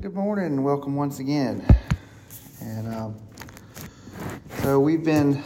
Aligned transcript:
Good 0.00 0.12
morning 0.12 0.44
and 0.44 0.62
welcome 0.62 0.94
once 0.94 1.20
again. 1.20 1.64
And 2.60 2.94
um, 2.94 3.16
so 4.58 4.78
we've 4.78 5.02
been 5.02 5.42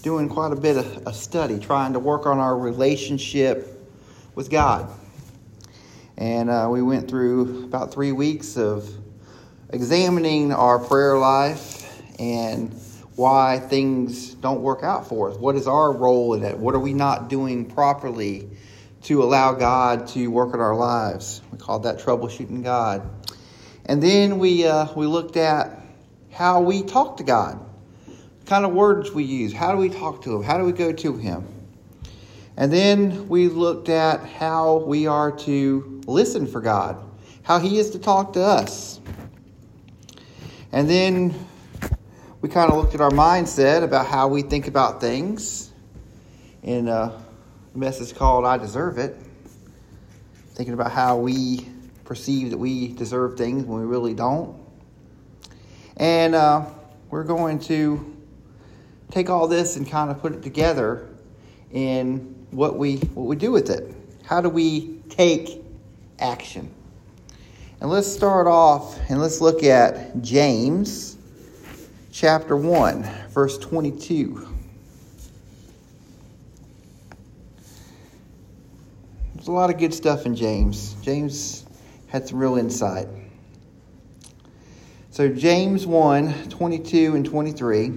doing 0.00 0.26
quite 0.26 0.52
a 0.52 0.56
bit 0.56 0.78
of 0.78 1.06
a 1.06 1.12
study, 1.12 1.58
trying 1.58 1.92
to 1.92 1.98
work 1.98 2.24
on 2.24 2.38
our 2.38 2.56
relationship 2.56 3.78
with 4.34 4.48
God. 4.48 4.90
And 6.16 6.48
uh, 6.48 6.68
we 6.70 6.80
went 6.80 7.06
through 7.06 7.64
about 7.64 7.92
three 7.92 8.12
weeks 8.12 8.56
of 8.56 8.88
examining 9.68 10.50
our 10.50 10.78
prayer 10.78 11.18
life 11.18 12.00
and 12.18 12.72
why 13.16 13.58
things 13.58 14.32
don't 14.36 14.62
work 14.62 14.82
out 14.82 15.06
for 15.06 15.30
us. 15.30 15.36
What 15.36 15.56
is 15.56 15.68
our 15.68 15.92
role 15.92 16.32
in 16.32 16.42
it? 16.42 16.56
What 16.56 16.74
are 16.74 16.80
we 16.80 16.94
not 16.94 17.28
doing 17.28 17.66
properly 17.66 18.48
to 19.04 19.22
allow 19.22 19.52
God 19.52 20.08
to 20.08 20.28
work 20.28 20.54
in 20.54 20.60
our 20.60 20.74
lives? 20.74 21.40
We 21.52 21.58
called 21.58 21.84
that 21.84 21.98
troubleshooting 21.98 22.62
God. 22.62 23.08
And 23.86 24.02
then 24.02 24.38
we, 24.38 24.66
uh, 24.66 24.88
we 24.94 25.06
looked 25.06 25.36
at 25.36 25.80
how 26.32 26.62
we 26.62 26.82
talk 26.82 27.18
to 27.18 27.22
God, 27.22 27.60
kind 28.46 28.64
of 28.64 28.72
words 28.72 29.12
we 29.12 29.24
use. 29.24 29.52
How 29.52 29.72
do 29.72 29.78
we 29.78 29.88
talk 29.88 30.22
to 30.24 30.36
Him? 30.36 30.42
How 30.42 30.58
do 30.58 30.64
we 30.64 30.72
go 30.72 30.92
to 30.92 31.16
Him? 31.16 31.46
And 32.56 32.72
then 32.72 33.28
we 33.28 33.48
looked 33.48 33.88
at 33.88 34.24
how 34.24 34.78
we 34.78 35.06
are 35.06 35.32
to 35.38 36.02
listen 36.06 36.46
for 36.46 36.60
God, 36.60 37.02
how 37.42 37.58
He 37.58 37.78
is 37.78 37.90
to 37.90 37.98
talk 37.98 38.32
to 38.34 38.42
us. 38.42 39.00
And 40.72 40.88
then 40.88 41.34
we 42.40 42.48
kind 42.48 42.70
of 42.70 42.76
looked 42.76 42.94
at 42.94 43.00
our 43.00 43.10
mindset 43.10 43.82
about 43.82 44.06
how 44.06 44.28
we 44.28 44.42
think 44.42 44.66
about 44.66 45.00
things 45.00 45.72
in 46.62 46.88
a 46.88 47.23
message 47.74 48.14
called 48.14 48.44
I 48.44 48.56
Deserve 48.56 48.98
It. 48.98 49.16
Thinking 50.54 50.74
about 50.74 50.92
how 50.92 51.16
we 51.16 51.66
perceive 52.04 52.50
that 52.50 52.58
we 52.58 52.88
deserve 52.88 53.36
things 53.36 53.64
when 53.64 53.80
we 53.80 53.86
really 53.86 54.14
don't. 54.14 54.56
And 55.96 56.36
uh, 56.36 56.66
we're 57.10 57.24
going 57.24 57.58
to 57.60 58.16
take 59.10 59.28
all 59.28 59.48
this 59.48 59.76
and 59.76 59.88
kind 59.88 60.10
of 60.10 60.20
put 60.20 60.32
it 60.32 60.42
together 60.42 61.08
in 61.72 62.46
what 62.52 62.78
we 62.78 62.98
what 63.14 63.26
we 63.26 63.34
do 63.34 63.50
with 63.50 63.70
it. 63.70 63.92
How 64.24 64.40
do 64.40 64.48
we 64.48 65.00
take 65.08 65.60
action? 66.20 66.72
And 67.80 67.90
let's 67.90 68.06
start 68.06 68.46
off 68.46 68.98
and 69.10 69.20
let's 69.20 69.40
look 69.40 69.64
at 69.64 70.22
James 70.22 71.16
chapter 72.12 72.56
1, 72.56 73.02
verse 73.30 73.58
22. 73.58 74.53
There's 79.44 79.52
a 79.52 79.60
lot 79.60 79.68
of 79.68 79.76
good 79.76 79.92
stuff 79.92 80.24
in 80.24 80.36
James. 80.36 80.96
James 81.02 81.66
had 82.06 82.26
some 82.26 82.38
real 82.38 82.56
insight. 82.56 83.08
So, 85.10 85.28
James 85.28 85.86
1 85.86 86.48
22 86.48 87.14
and 87.14 87.26
23. 87.26 87.92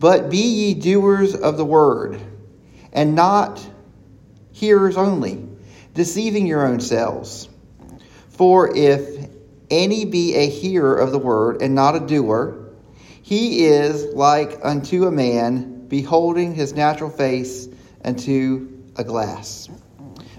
But 0.00 0.30
be 0.30 0.38
ye 0.38 0.74
doers 0.74 1.36
of 1.36 1.56
the 1.56 1.64
word, 1.64 2.20
and 2.92 3.14
not 3.14 3.64
hearers 4.50 4.96
only, 4.96 5.46
deceiving 5.94 6.48
your 6.48 6.66
own 6.66 6.80
selves. 6.80 7.48
For 8.30 8.76
if 8.76 9.28
any 9.70 10.04
be 10.04 10.34
a 10.34 10.50
hearer 10.50 10.96
of 10.96 11.12
the 11.12 11.18
word, 11.20 11.62
and 11.62 11.76
not 11.76 11.94
a 11.94 12.00
doer, 12.00 12.70
he 13.22 13.66
is 13.66 14.12
like 14.12 14.58
unto 14.64 15.06
a 15.06 15.12
man 15.12 15.86
beholding 15.86 16.56
his 16.56 16.72
natural 16.72 17.10
face 17.10 17.68
unto 18.04 18.82
a 18.96 19.04
glass. 19.04 19.68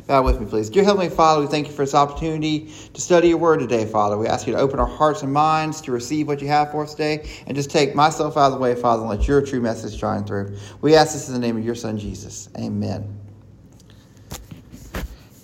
Bow 0.07 0.21
with 0.21 0.39
me, 0.39 0.45
please. 0.45 0.69
Dear 0.69 0.83
Heavenly 0.83 1.09
Father, 1.09 1.41
we 1.41 1.47
thank 1.47 1.65
you 1.65 1.73
for 1.73 1.81
this 1.81 1.95
opportunity 1.95 2.71
to 2.93 3.01
study 3.01 3.29
your 3.29 3.39
word 3.39 3.59
today, 3.59 3.87
Father. 3.87 4.19
We 4.19 4.27
ask 4.27 4.45
you 4.45 4.53
to 4.53 4.59
open 4.59 4.79
our 4.79 4.85
hearts 4.85 5.23
and 5.23 5.33
minds 5.33 5.81
to 5.81 5.91
receive 5.91 6.27
what 6.27 6.43
you 6.43 6.47
have 6.47 6.69
for 6.69 6.83
us 6.83 6.91
today 6.91 7.27
and 7.47 7.55
just 7.55 7.71
take 7.71 7.95
myself 7.95 8.37
out 8.37 8.47
of 8.47 8.51
the 8.51 8.59
way, 8.59 8.75
Father, 8.75 9.01
and 9.01 9.09
let 9.09 9.27
your 9.27 9.41
true 9.41 9.59
message 9.59 9.99
shine 9.99 10.23
through. 10.23 10.55
We 10.81 10.95
ask 10.95 11.13
this 11.13 11.27
in 11.27 11.33
the 11.33 11.39
name 11.39 11.57
of 11.57 11.65
your 11.65 11.73
Son, 11.73 11.97
Jesus. 11.97 12.49
Amen. 12.55 13.19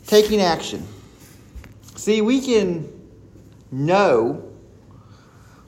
Taking 0.06 0.42
action. 0.42 0.88
See, 1.96 2.22
we 2.22 2.40
can 2.40 2.88
know 3.72 4.48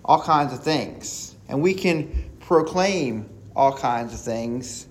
all 0.06 0.22
kinds 0.22 0.54
of 0.54 0.64
things 0.64 1.36
and 1.50 1.64
we 1.64 1.74
can 1.74 2.30
proclaim 2.42 3.28
all 3.56 3.76
kinds 3.76 4.14
of 4.14 4.20
things. 4.22 4.86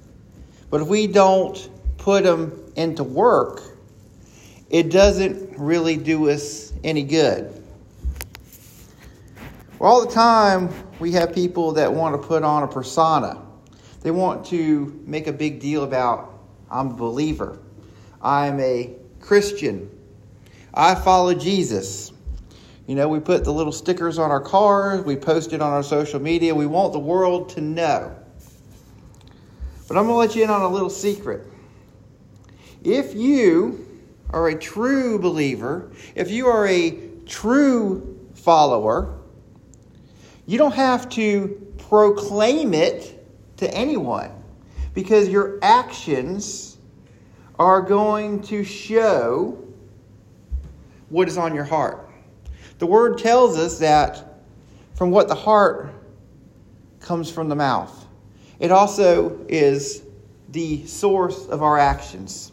But 0.70 0.80
if 0.80 0.88
we 0.88 1.06
don't 1.06 1.70
put 1.98 2.24
them 2.24 2.72
into 2.74 3.04
work, 3.04 3.71
it 4.72 4.90
doesn't 4.90 5.58
really 5.58 5.96
do 5.98 6.30
us 6.30 6.72
any 6.82 7.02
good. 7.02 7.52
Well, 9.78 9.92
All 9.92 10.06
the 10.06 10.10
time, 10.10 10.70
we 10.98 11.12
have 11.12 11.34
people 11.34 11.72
that 11.72 11.92
want 11.92 12.20
to 12.20 12.26
put 12.26 12.42
on 12.42 12.62
a 12.62 12.68
persona. 12.68 13.42
They 14.00 14.10
want 14.10 14.46
to 14.46 15.00
make 15.06 15.26
a 15.26 15.32
big 15.32 15.60
deal 15.60 15.84
about, 15.84 16.32
I'm 16.70 16.88
a 16.88 16.94
believer, 16.94 17.58
I'm 18.22 18.58
a 18.60 18.94
Christian, 19.20 19.90
I 20.72 20.94
follow 20.94 21.34
Jesus. 21.34 22.10
You 22.86 22.94
know, 22.94 23.08
we 23.08 23.20
put 23.20 23.44
the 23.44 23.52
little 23.52 23.72
stickers 23.72 24.18
on 24.18 24.30
our 24.30 24.40
cars, 24.40 25.04
we 25.04 25.16
post 25.16 25.52
it 25.52 25.60
on 25.60 25.70
our 25.70 25.82
social 25.82 26.18
media. 26.18 26.54
We 26.54 26.66
want 26.66 26.94
the 26.94 26.98
world 26.98 27.50
to 27.50 27.60
know. 27.60 28.16
But 29.86 29.98
I'm 29.98 30.06
going 30.06 30.14
to 30.14 30.14
let 30.14 30.34
you 30.34 30.44
in 30.44 30.50
on 30.50 30.62
a 30.62 30.68
little 30.68 30.90
secret. 30.90 31.46
If 32.82 33.14
you 33.14 33.91
are 34.32 34.48
a 34.48 34.58
true 34.58 35.18
believer, 35.18 35.90
if 36.14 36.30
you 36.30 36.46
are 36.46 36.66
a 36.66 36.98
true 37.26 38.18
follower, 38.34 39.18
you 40.46 40.58
don't 40.58 40.74
have 40.74 41.08
to 41.10 41.74
proclaim 41.88 42.74
it 42.74 43.24
to 43.58 43.72
anyone 43.74 44.30
because 44.94 45.28
your 45.28 45.58
actions 45.62 46.78
are 47.58 47.80
going 47.80 48.42
to 48.42 48.64
show 48.64 49.58
what 51.08 51.28
is 51.28 51.36
on 51.36 51.54
your 51.54 51.64
heart. 51.64 52.08
The 52.78 52.86
word 52.86 53.18
tells 53.18 53.58
us 53.58 53.78
that 53.78 54.40
from 54.94 55.10
what 55.10 55.28
the 55.28 55.34
heart 55.34 55.92
comes 57.00 57.30
from 57.30 57.48
the 57.48 57.54
mouth. 57.54 58.06
It 58.58 58.70
also 58.70 59.44
is 59.48 60.02
the 60.50 60.86
source 60.86 61.46
of 61.46 61.62
our 61.62 61.78
actions. 61.78 62.51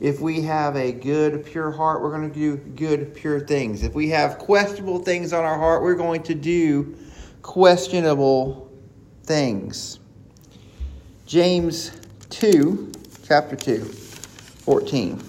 If 0.00 0.20
we 0.20 0.42
have 0.42 0.76
a 0.76 0.92
good, 0.92 1.44
pure 1.44 1.72
heart, 1.72 2.02
we're 2.02 2.16
going 2.16 2.28
to 2.28 2.34
do 2.34 2.56
good, 2.56 3.14
pure 3.14 3.40
things. 3.40 3.82
If 3.82 3.94
we 3.94 4.08
have 4.10 4.38
questionable 4.38 5.00
things 5.00 5.32
on 5.32 5.44
our 5.44 5.58
heart, 5.58 5.82
we're 5.82 5.96
going 5.96 6.22
to 6.24 6.34
do 6.34 6.96
questionable 7.42 8.70
things. 9.24 9.98
James 11.26 11.90
2, 12.30 12.92
chapter 13.24 13.56
2, 13.56 13.84
14. 13.84 15.27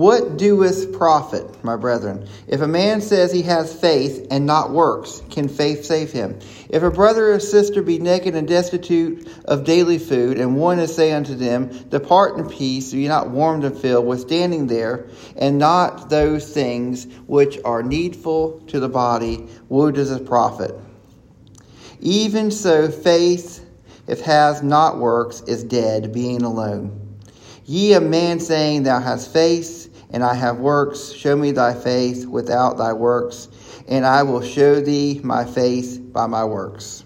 What 0.00 0.38
doeth 0.38 0.94
profit, 0.94 1.62
my 1.62 1.76
brethren? 1.76 2.26
If 2.48 2.62
a 2.62 2.66
man 2.66 3.02
says 3.02 3.30
he 3.30 3.42
has 3.42 3.78
faith 3.78 4.28
and 4.30 4.46
not 4.46 4.70
works, 4.70 5.20
can 5.28 5.46
faith 5.46 5.84
save 5.84 6.10
him? 6.10 6.38
If 6.70 6.82
a 6.82 6.90
brother 6.90 7.34
or 7.34 7.38
sister 7.38 7.82
be 7.82 7.98
naked 7.98 8.34
and 8.34 8.48
destitute 8.48 9.28
of 9.44 9.64
daily 9.64 9.98
food, 9.98 10.38
and 10.38 10.56
one 10.56 10.78
is 10.78 10.94
say 10.94 11.12
unto 11.12 11.34
them, 11.34 11.68
Depart 11.90 12.38
in 12.38 12.48
peace, 12.48 12.92
be 12.92 13.08
not 13.08 13.28
warmed 13.28 13.62
and 13.64 13.76
filled, 13.76 14.06
withstanding 14.06 14.68
there, 14.68 15.06
and 15.36 15.58
not 15.58 16.08
those 16.08 16.50
things 16.50 17.04
which 17.26 17.58
are 17.66 17.82
needful 17.82 18.60
to 18.68 18.80
the 18.80 18.88
body, 18.88 19.46
what 19.68 19.96
does 19.96 20.10
it 20.10 20.24
profit? 20.24 20.74
Even 22.00 22.50
so, 22.50 22.90
faith, 22.90 23.66
if 24.08 24.22
has 24.22 24.62
not 24.62 24.96
works, 24.96 25.42
is 25.42 25.62
dead, 25.62 26.10
being 26.10 26.40
alone. 26.40 27.18
Ye 27.66 27.92
a 27.92 28.00
man 28.00 28.40
saying, 28.40 28.82
Thou 28.82 28.98
hast 28.98 29.32
faith, 29.32 29.89
and 30.12 30.24
I 30.24 30.34
have 30.34 30.58
works. 30.58 31.12
Show 31.12 31.36
me 31.36 31.52
thy 31.52 31.74
faith 31.74 32.26
without 32.26 32.76
thy 32.76 32.92
works, 32.92 33.48
and 33.88 34.04
I 34.04 34.22
will 34.22 34.42
show 34.42 34.80
thee 34.80 35.20
my 35.22 35.44
faith 35.44 36.00
by 36.12 36.26
my 36.26 36.44
works. 36.44 37.04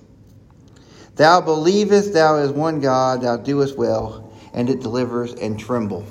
Thou 1.17 1.41
believest 1.41 2.12
thou 2.12 2.37
is 2.37 2.51
one 2.51 2.81
God, 2.81 3.23
thou 3.23 3.37
doest 3.37 3.79
well, 3.79 4.33
and 4.53 4.69
it 4.69 4.81
delivers 4.81 5.35
and 5.35 5.59
tremble. 5.59 6.05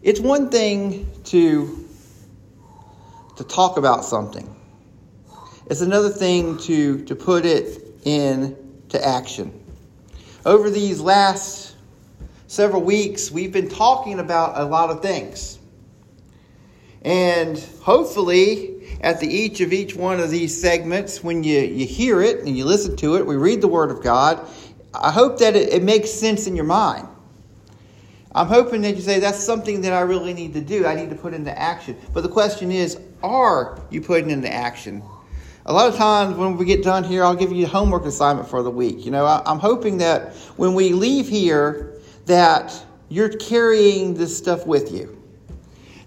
It's 0.00 0.20
one 0.20 0.48
thing 0.48 1.10
to, 1.24 1.88
to 3.36 3.44
talk 3.44 3.76
about 3.76 4.04
something. 4.04 4.54
It's 5.66 5.80
another 5.80 6.08
thing 6.08 6.56
to, 6.58 7.04
to 7.04 7.14
put 7.16 7.44
it 7.44 7.84
into 8.04 9.04
action. 9.04 9.52
Over 10.46 10.70
these 10.70 11.00
last 11.00 11.67
several 12.48 12.82
weeks, 12.82 13.30
we've 13.30 13.52
been 13.52 13.68
talking 13.68 14.18
about 14.18 14.58
a 14.58 14.64
lot 14.64 14.88
of 14.90 15.02
things. 15.02 15.58
And 17.02 17.58
hopefully, 17.82 18.98
at 19.02 19.20
the 19.20 19.28
each 19.28 19.60
of 19.60 19.72
each 19.72 19.94
one 19.94 20.18
of 20.18 20.30
these 20.30 20.58
segments, 20.58 21.22
when 21.22 21.44
you, 21.44 21.60
you 21.60 21.86
hear 21.86 22.22
it 22.22 22.40
and 22.40 22.56
you 22.56 22.64
listen 22.64 22.96
to 22.96 23.16
it, 23.16 23.26
we 23.26 23.36
read 23.36 23.60
the 23.60 23.68
Word 23.68 23.90
of 23.90 24.02
God, 24.02 24.44
I 24.94 25.12
hope 25.12 25.38
that 25.38 25.54
it, 25.54 25.74
it 25.74 25.82
makes 25.82 26.10
sense 26.10 26.46
in 26.46 26.56
your 26.56 26.64
mind. 26.64 27.06
I'm 28.34 28.46
hoping 28.46 28.80
that 28.82 28.96
you 28.96 29.02
say, 29.02 29.20
that's 29.20 29.38
something 29.38 29.82
that 29.82 29.92
I 29.92 30.00
really 30.00 30.32
need 30.32 30.54
to 30.54 30.60
do. 30.60 30.86
I 30.86 30.94
need 30.94 31.10
to 31.10 31.16
put 31.16 31.34
into 31.34 31.56
action. 31.56 31.96
But 32.14 32.22
the 32.22 32.28
question 32.28 32.72
is, 32.72 32.98
are 33.22 33.78
you 33.90 34.00
putting 34.00 34.30
into 34.30 34.52
action? 34.52 35.02
A 35.66 35.72
lot 35.72 35.88
of 35.88 35.96
times 35.96 36.34
when 36.34 36.56
we 36.56 36.64
get 36.64 36.82
done 36.82 37.04
here, 37.04 37.24
I'll 37.24 37.36
give 37.36 37.52
you 37.52 37.66
a 37.66 37.68
homework 37.68 38.06
assignment 38.06 38.48
for 38.48 38.62
the 38.62 38.70
week. 38.70 39.04
You 39.04 39.10
know, 39.10 39.26
I, 39.26 39.42
I'm 39.44 39.58
hoping 39.58 39.98
that 39.98 40.34
when 40.56 40.72
we 40.72 40.94
leave 40.94 41.28
here, 41.28 41.97
that 42.28 42.84
you're 43.08 43.28
carrying 43.28 44.14
this 44.14 44.36
stuff 44.36 44.66
with 44.66 44.92
you 44.92 45.18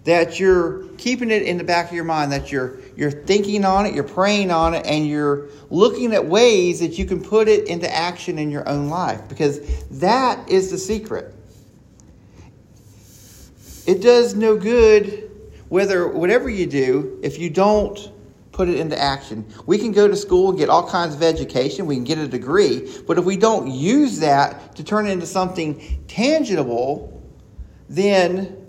that 0.04 0.40
you're 0.40 0.88
keeping 0.98 1.30
it 1.30 1.44
in 1.44 1.58
the 1.58 1.64
back 1.64 1.90
of 1.90 1.94
your 1.94 2.04
mind, 2.04 2.32
that 2.32 2.52
you're 2.52 2.80
you're 2.96 3.12
thinking 3.12 3.64
on 3.64 3.86
it, 3.86 3.94
you're 3.94 4.04
praying 4.04 4.52
on 4.52 4.74
it, 4.74 4.86
and 4.86 5.08
you're 5.08 5.50
looking 5.70 6.14
at 6.14 6.26
ways 6.26 6.80
that 6.80 6.98
you 6.98 7.06
can 7.06 7.24
put 7.24 7.48
it 7.48 7.68
into 7.68 7.92
action 7.94 8.40
in 8.40 8.50
your 8.50 8.68
own 8.68 8.90
life. 8.90 9.22
Because 9.28 9.60
that 9.90 10.50
is 10.50 10.72
the 10.72 10.78
secret. 10.78 11.36
It 13.86 14.02
does 14.02 14.36
no 14.36 14.58
good 14.58 15.30
whether 15.70 16.08
whatever 16.08 16.50
you 16.50 16.66
do 16.66 17.20
if 17.24 17.40
you 17.40 17.50
don't 17.50 18.12
put 18.52 18.68
it 18.68 18.78
into 18.78 19.00
action. 19.00 19.46
We 19.66 19.78
can 19.78 19.92
go 19.92 20.08
to 20.08 20.16
school 20.16 20.50
and 20.50 20.58
get 20.58 20.70
all 20.70 20.88
kinds 20.88 21.16
of 21.16 21.24
education, 21.24 21.86
we 21.86 21.96
can 21.96 22.04
get 22.04 22.18
a 22.18 22.28
degree, 22.28 22.92
but 23.08 23.18
if 23.18 23.26
we 23.26 23.38
don't 23.38 23.72
use 23.72 24.20
that 24.20 24.76
to 24.76 24.84
turn 24.84 25.08
it 25.08 25.12
into 25.12 25.26
something 25.26 26.04
tangible, 26.08 27.22
then 27.90 28.68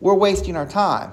we're 0.00 0.14
wasting 0.14 0.56
our 0.56 0.66
time. 0.66 1.12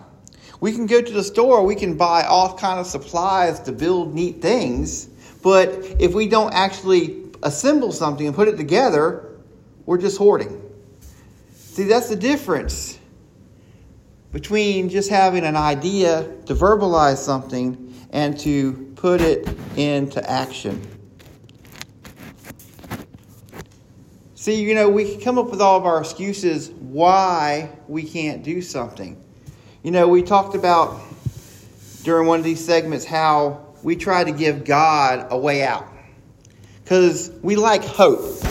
We 0.60 0.72
can 0.72 0.88
go 0.88 1.02
to 1.02 1.12
the 1.12 1.24
store, 1.24 1.64
we 1.64 1.76
can 1.76 1.98
buy 1.98 2.24
all 2.24 2.58
kind 2.58 2.80
of 2.80 2.88
supplies 2.88 3.60
to 3.62 3.72
build 3.72 4.16
neat 4.16 4.42
things, 4.42 5.06
but 5.44 5.70
if 6.00 6.14
we 6.14 6.28
don't 6.28 6.54
actually 6.54 7.26
assemble 7.44 7.92
something 7.92 8.26
and 8.26 8.36
put 8.36 8.48
it 8.48 8.58
together, 8.58 9.38
we're 9.86 10.00
just 10.00 10.18
hoarding. 10.18 10.64
See, 11.54 11.84
that's 11.84 12.10
the 12.10 12.16
difference 12.16 12.97
between 14.32 14.90
just 14.90 15.10
having 15.10 15.44
an 15.44 15.56
idea 15.56 16.24
to 16.46 16.54
verbalize 16.54 17.18
something 17.18 17.94
and 18.12 18.38
to 18.40 18.94
put 18.96 19.22
it 19.22 19.48
into 19.76 20.28
action. 20.30 20.86
See, 24.36 24.64
you 24.64 24.76
know, 24.76 24.90
we 24.90 25.12
can 25.12 25.22
come 25.22 25.38
up 25.38 25.50
with 25.50 25.62
all 25.62 25.78
of 25.78 25.86
our 25.86 26.00
excuses 26.00 26.70
why 26.70 27.70
we 27.88 28.04
can't 28.04 28.44
do 28.44 28.62
something. 28.62 29.22
You 29.84 29.92
know, 29.92 30.08
we 30.08 30.24
talked 30.24 30.56
about 30.56 31.02
during 32.04 32.28
one 32.28 32.40
of 32.40 32.46
these 32.46 32.64
segments 32.64 33.04
how 33.04 33.76
we 33.84 33.96
try 33.96 34.24
to 34.24 34.32
give 34.32 34.64
God 34.64 35.28
a 35.32 35.38
way 35.38 35.64
out. 35.64 35.88
Because 36.84 37.30
we 37.42 37.58
like 37.58 37.84
hope. 37.84 38.42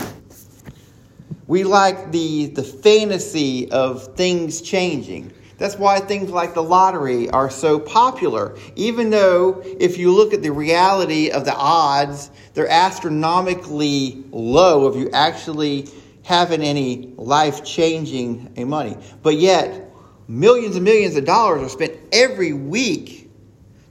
We 1.46 1.64
like 1.64 2.12
the, 2.12 2.46
the 2.46 2.62
fantasy 2.62 3.70
of 3.70 4.16
things 4.16 4.60
changing. 4.60 5.32
That's 5.58 5.76
why 5.76 6.00
things 6.00 6.30
like 6.30 6.52
the 6.54 6.62
lottery 6.62 7.30
are 7.30 7.48
so 7.48 7.78
popular. 7.78 8.56
Even 8.76 9.10
though, 9.10 9.62
if 9.64 9.96
you 9.96 10.12
look 10.12 10.34
at 10.34 10.42
the 10.42 10.50
reality 10.50 11.30
of 11.30 11.44
the 11.44 11.54
odds, 11.54 12.30
they're 12.54 12.68
astronomically 12.68 14.22
low 14.30 14.86
if 14.88 14.96
you 14.96 15.10
actually 15.12 15.88
having 16.24 16.60
any 16.60 17.14
life 17.16 17.64
changing 17.64 18.52
money. 18.68 18.96
But 19.22 19.36
yet, 19.36 19.90
millions 20.28 20.76
and 20.76 20.84
millions 20.84 21.16
of 21.16 21.24
dollars 21.24 21.62
are 21.62 21.68
spent 21.68 21.94
every 22.12 22.52
week 22.52 23.30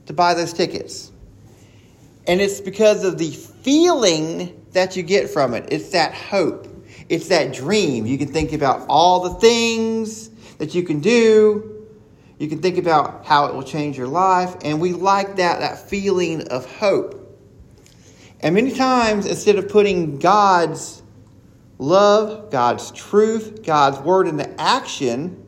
to 0.06 0.12
buy 0.12 0.34
those 0.34 0.52
tickets. 0.52 1.10
And 2.28 2.40
it's 2.40 2.60
because 2.60 3.04
of 3.04 3.18
the 3.18 3.30
feeling 3.30 4.64
that 4.72 4.96
you 4.96 5.02
get 5.02 5.30
from 5.30 5.54
it. 5.54 5.72
It's 5.72 5.90
that 5.90 6.14
hope. 6.14 6.68
It's 7.08 7.28
that 7.28 7.54
dream. 7.54 8.06
You 8.06 8.18
can 8.18 8.28
think 8.28 8.52
about 8.52 8.84
all 8.88 9.28
the 9.28 9.40
things 9.40 10.30
that 10.58 10.74
you 10.74 10.82
can 10.82 11.00
do. 11.00 11.86
You 12.38 12.48
can 12.48 12.60
think 12.60 12.78
about 12.78 13.24
how 13.24 13.46
it 13.46 13.54
will 13.54 13.62
change 13.62 13.96
your 13.96 14.08
life. 14.08 14.56
And 14.62 14.80
we 14.80 14.92
like 14.92 15.36
that, 15.36 15.60
that 15.60 15.88
feeling 15.88 16.48
of 16.48 16.70
hope. 16.76 17.22
And 18.40 18.54
many 18.54 18.72
times, 18.72 19.26
instead 19.26 19.56
of 19.56 19.68
putting 19.68 20.18
God's 20.18 21.02
love, 21.78 22.50
God's 22.50 22.90
truth, 22.90 23.62
God's 23.64 23.98
word 24.00 24.28
into 24.28 24.60
action, 24.60 25.42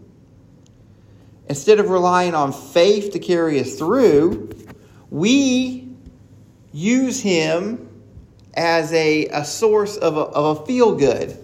instead 1.49 1.81
of 1.81 1.91
relying 1.91 2.35
on 2.35 2.53
faith 2.53 3.13
to 3.13 3.19
carry 3.19 3.61
us 3.61 3.77
through, 3.77 4.51
we 5.11 5.89
use 6.73 7.21
Him 7.21 7.85
as 8.55 8.93
a, 8.93 9.27
a 9.27 9.45
source 9.45 9.97
of 9.99 10.17
a, 10.17 10.21
of 10.21 10.61
a 10.61 10.67
feel 10.67 10.97
good, 10.97 11.37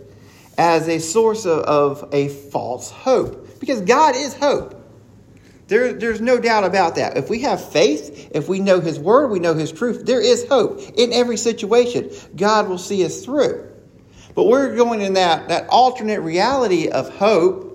as 0.56 0.88
a 0.88 0.98
source 0.98 1.44
of, 1.44 1.60
of 1.60 2.08
a 2.12 2.28
false 2.28 2.90
hope 2.90 3.43
because 3.64 3.80
God 3.80 4.14
is 4.14 4.34
hope. 4.34 4.80
There, 5.66 5.94
there's 5.94 6.20
no 6.20 6.38
doubt 6.38 6.64
about 6.64 6.96
that. 6.96 7.16
If 7.16 7.30
we 7.30 7.40
have 7.40 7.72
faith, 7.72 8.30
if 8.34 8.48
we 8.48 8.60
know 8.60 8.80
His 8.80 8.98
Word, 8.98 9.28
we 9.30 9.38
know 9.38 9.54
His 9.54 9.72
truth, 9.72 10.04
there 10.04 10.20
is 10.20 10.46
hope 10.46 10.80
in 10.96 11.12
every 11.12 11.38
situation. 11.38 12.10
God 12.36 12.68
will 12.68 12.78
see 12.78 13.04
us 13.04 13.24
through. 13.24 13.70
But 14.34 14.44
we're 14.44 14.76
going 14.76 15.00
in 15.00 15.14
that, 15.14 15.48
that 15.48 15.68
alternate 15.68 16.20
reality 16.20 16.88
of 16.88 17.08
hope 17.16 17.70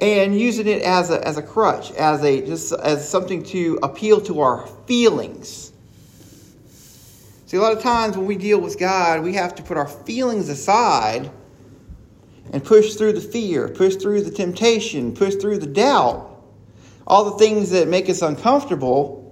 and 0.00 0.38
using 0.38 0.66
it 0.66 0.82
as 0.82 1.10
a, 1.10 1.26
as 1.26 1.38
a 1.38 1.42
crutch, 1.42 1.92
as, 1.92 2.22
a, 2.24 2.44
just 2.44 2.72
as 2.72 3.08
something 3.08 3.44
to 3.44 3.78
appeal 3.82 4.20
to 4.22 4.40
our 4.40 4.66
feelings. 4.86 5.72
See, 7.46 7.56
a 7.56 7.60
lot 7.60 7.72
of 7.72 7.82
times 7.82 8.16
when 8.16 8.26
we 8.26 8.36
deal 8.36 8.60
with 8.60 8.78
God, 8.78 9.22
we 9.22 9.34
have 9.34 9.54
to 9.54 9.62
put 9.62 9.76
our 9.76 9.86
feelings 9.86 10.48
aside 10.48 11.30
and 12.52 12.64
push 12.64 12.94
through 12.94 13.12
the 13.12 13.20
fear, 13.20 13.68
push 13.68 13.96
through 13.96 14.22
the 14.22 14.30
temptation, 14.30 15.14
push 15.14 15.34
through 15.36 15.58
the 15.58 15.66
doubt, 15.66 16.30
all 17.06 17.24
the 17.24 17.38
things 17.38 17.70
that 17.70 17.88
make 17.88 18.08
us 18.08 18.22
uncomfortable. 18.22 19.22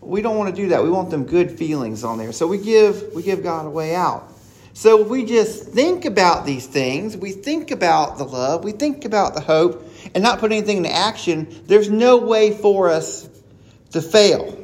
We 0.00 0.22
don't 0.22 0.36
want 0.36 0.54
to 0.54 0.62
do 0.62 0.68
that. 0.68 0.82
We 0.82 0.90
want 0.90 1.10
them 1.10 1.24
good 1.24 1.50
feelings 1.50 2.04
on 2.04 2.18
there. 2.18 2.32
So 2.32 2.46
we 2.46 2.58
give 2.58 3.14
we 3.14 3.22
give 3.22 3.42
God 3.42 3.66
a 3.66 3.70
way 3.70 3.94
out. 3.94 4.32
So 4.76 5.02
we 5.02 5.24
just 5.24 5.68
think 5.68 6.04
about 6.04 6.44
these 6.44 6.66
things, 6.66 7.16
we 7.16 7.32
think 7.32 7.70
about 7.70 8.18
the 8.18 8.24
love, 8.24 8.62
we 8.62 8.72
think 8.72 9.06
about 9.06 9.34
the 9.34 9.40
hope, 9.40 9.90
and 10.14 10.22
not 10.22 10.38
put 10.38 10.52
anything 10.52 10.76
into 10.76 10.92
action, 10.92 11.62
there's 11.64 11.88
no 11.88 12.18
way 12.18 12.52
for 12.52 12.90
us 12.90 13.26
to 13.92 14.02
fail. 14.02 14.62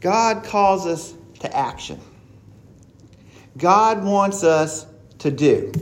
God 0.00 0.44
calls 0.44 0.86
us 0.86 1.14
to 1.38 1.56
action. 1.56 1.98
God 3.60 4.02
wants 4.02 4.42
us 4.42 4.86
to 5.18 5.30
do. 5.30 5.72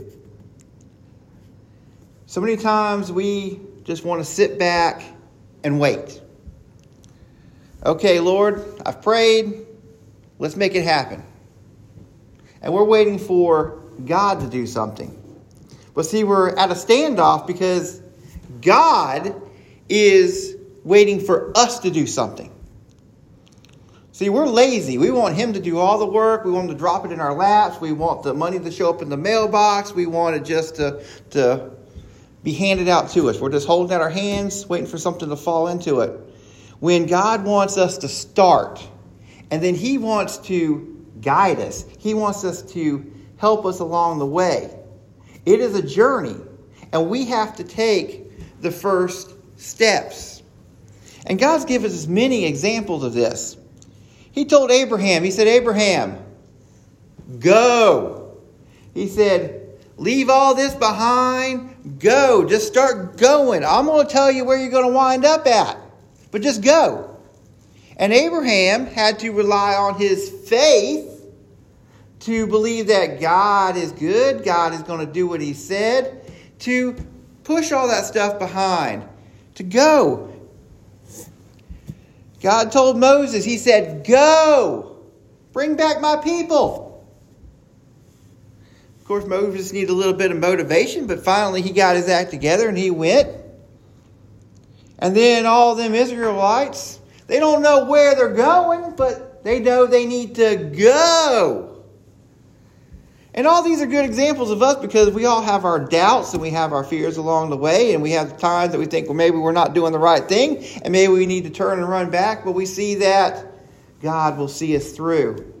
So 2.25 2.41
many 2.41 2.57
times 2.57 3.11
we 3.11 3.59
just 3.83 4.03
want 4.03 4.21
to 4.21 4.25
sit 4.25 4.59
back 4.59 5.01
and 5.63 5.79
wait. 5.79 6.21
Okay, 7.83 8.19
Lord, 8.19 8.65
I've 8.85 9.01
prayed. 9.01 9.65
Let's 10.37 10.55
make 10.57 10.75
it 10.75 10.83
happen. 10.83 11.23
And 12.61 12.73
we're 12.73 12.83
waiting 12.83 13.17
for 13.17 13.81
God 14.05 14.41
to 14.41 14.47
do 14.47 14.67
something. 14.67 15.15
But 15.95 16.05
see, 16.05 16.23
we're 16.23 16.49
at 16.49 16.69
a 16.69 16.75
standoff 16.75 17.47
because 17.47 18.01
God 18.61 19.41
is 19.87 20.57
waiting 20.83 21.21
for 21.21 21.57
us 21.57 21.79
to 21.79 21.89
do 21.89 22.05
something. 22.05 22.48
See, 24.19 24.27
we're 24.27 24.47
lazy. 24.47 24.97
We 24.97 25.11
want 25.11 25.37
him 25.37 25.53
to 25.53 25.61
do 25.61 25.77
all 25.77 25.97
the 25.97 26.05
work. 26.05 26.43
We 26.43 26.51
want 26.51 26.65
him 26.69 26.75
to 26.75 26.77
drop 26.77 27.05
it 27.05 27.13
in 27.13 27.21
our 27.21 27.33
laps. 27.33 27.79
We 27.79 27.93
want 27.93 28.21
the 28.21 28.33
money 28.33 28.59
to 28.59 28.69
show 28.69 28.89
up 28.89 29.01
in 29.01 29.07
the 29.07 29.15
mailbox. 29.15 29.93
We 29.93 30.07
want 30.07 30.35
it 30.35 30.43
just 30.43 30.75
to, 30.75 31.05
to 31.29 31.71
be 32.43 32.51
handed 32.51 32.89
out 32.89 33.11
to 33.11 33.29
us. 33.29 33.39
We're 33.39 33.49
just 33.49 33.65
holding 33.65 33.95
out 33.95 34.01
our 34.01 34.09
hands, 34.09 34.67
waiting 34.67 34.87
for 34.87 34.97
something 34.97 35.29
to 35.29 35.37
fall 35.37 35.69
into 35.69 36.01
it. 36.01 36.19
When 36.81 37.05
God 37.05 37.45
wants 37.45 37.77
us 37.77 37.99
to 37.99 38.09
start, 38.09 38.85
and 39.51 39.63
then 39.63 39.73
he 39.73 39.97
wants 39.97 40.37
to 40.49 41.01
guide 41.21 41.61
us, 41.61 41.85
he 41.97 42.13
wants 42.13 42.43
us 42.43 42.61
to 42.73 43.09
help 43.37 43.65
us 43.65 43.79
along 43.79 44.19
the 44.19 44.27
way. 44.27 44.77
It 45.45 45.61
is 45.61 45.75
a 45.75 45.81
journey, 45.81 46.35
and 46.91 47.09
we 47.09 47.23
have 47.27 47.55
to 47.55 47.63
take 47.63 48.59
the 48.59 48.69
first 48.71 49.33
steps. 49.55 50.43
And 51.25 51.39
God's 51.39 51.63
given 51.63 51.89
us 51.89 52.05
many 52.05 52.43
examples 52.43 53.05
of 53.05 53.13
this. 53.13 53.55
He 54.31 54.45
told 54.45 54.71
Abraham, 54.71 55.23
He 55.23 55.31
said, 55.31 55.47
Abraham, 55.47 56.17
go. 57.39 58.37
He 58.93 59.07
said, 59.07 59.59
leave 59.97 60.29
all 60.29 60.55
this 60.55 60.73
behind, 60.73 61.99
go. 61.99 62.45
Just 62.47 62.67
start 62.67 63.17
going. 63.17 63.63
I'm 63.63 63.85
going 63.85 64.05
to 64.05 64.11
tell 64.11 64.31
you 64.31 64.45
where 64.45 64.57
you're 64.57 64.71
going 64.71 64.87
to 64.87 64.93
wind 64.93 65.25
up 65.25 65.45
at, 65.45 65.77
but 66.31 66.41
just 66.41 66.63
go. 66.63 67.17
And 67.97 68.13
Abraham 68.13 68.85
had 68.85 69.19
to 69.19 69.31
rely 69.31 69.75
on 69.75 69.95
his 69.95 70.29
faith 70.47 71.25
to 72.21 72.47
believe 72.47 72.87
that 72.87 73.19
God 73.19 73.77
is 73.77 73.91
good, 73.91 74.43
God 74.43 74.73
is 74.73 74.81
going 74.83 75.05
to 75.05 75.11
do 75.11 75.27
what 75.27 75.41
he 75.41 75.53
said, 75.53 76.21
to 76.59 76.95
push 77.43 77.71
all 77.71 77.87
that 77.87 78.05
stuff 78.05 78.39
behind, 78.39 79.03
to 79.55 79.63
go. 79.63 80.33
God 82.41 82.71
told 82.71 82.97
Moses, 82.97 83.43
He 83.43 83.57
said, 83.57 84.05
Go, 84.05 84.97
bring 85.51 85.75
back 85.75 86.01
my 86.01 86.17
people. 86.17 86.87
Of 88.99 89.05
course, 89.05 89.25
Moses 89.25 89.73
needed 89.73 89.89
a 89.89 89.93
little 89.93 90.13
bit 90.13 90.31
of 90.31 90.37
motivation, 90.37 91.07
but 91.07 91.23
finally 91.23 91.61
he 91.61 91.71
got 91.71 91.95
his 91.95 92.07
act 92.07 92.29
together 92.29 92.69
and 92.69 92.77
he 92.77 92.91
went. 92.91 93.29
And 94.99 95.15
then 95.15 95.45
all 95.45 95.75
them 95.75 95.95
Israelites, 95.95 96.99
they 97.27 97.39
don't 97.39 97.61
know 97.61 97.85
where 97.85 98.15
they're 98.15 98.33
going, 98.33 98.95
but 98.95 99.43
they 99.43 99.59
know 99.59 99.85
they 99.85 100.05
need 100.05 100.35
to 100.35 100.57
go. 100.57 101.68
And 103.33 103.45
all 103.45 103.61
these 103.61 103.81
are 103.81 103.85
good 103.85 104.05
examples 104.05 104.49
of 104.49 104.61
us 104.61 104.77
because 104.77 105.13
we 105.13 105.25
all 105.25 105.41
have 105.41 105.63
our 105.63 105.79
doubts 105.79 106.33
and 106.33 106.41
we 106.41 106.49
have 106.49 106.73
our 106.73 106.83
fears 106.83 107.17
along 107.17 107.51
the 107.51 107.57
way, 107.57 107.93
and 107.93 108.01
we 108.01 108.11
have 108.11 108.37
times 108.37 108.71
that 108.71 108.79
we 108.79 108.85
think, 108.85 109.07
well, 109.07 109.15
maybe 109.15 109.37
we're 109.37 109.51
not 109.51 109.73
doing 109.73 109.91
the 109.91 109.99
right 109.99 110.27
thing, 110.27 110.63
and 110.83 110.91
maybe 110.91 111.13
we 111.13 111.25
need 111.25 111.43
to 111.43 111.49
turn 111.49 111.79
and 111.79 111.87
run 111.87 112.09
back, 112.09 112.43
but 112.43 112.53
we 112.53 112.65
see 112.65 112.95
that 112.95 113.45
God 114.01 114.37
will 114.37 114.47
see 114.47 114.75
us 114.75 114.91
through. 114.91 115.53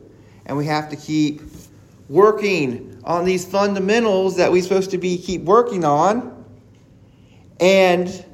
And 0.45 0.57
we 0.57 0.65
have 0.65 0.89
to 0.89 0.95
keep 0.95 1.41
working 2.07 2.99
on 3.03 3.23
these 3.23 3.45
fundamentals 3.45 4.37
that 4.37 4.51
we're 4.51 4.63
supposed 4.63 4.91
to 4.91 4.97
be 4.97 5.17
keep 5.17 5.41
working 5.41 5.85
on. 5.85 6.35
And 7.59 8.25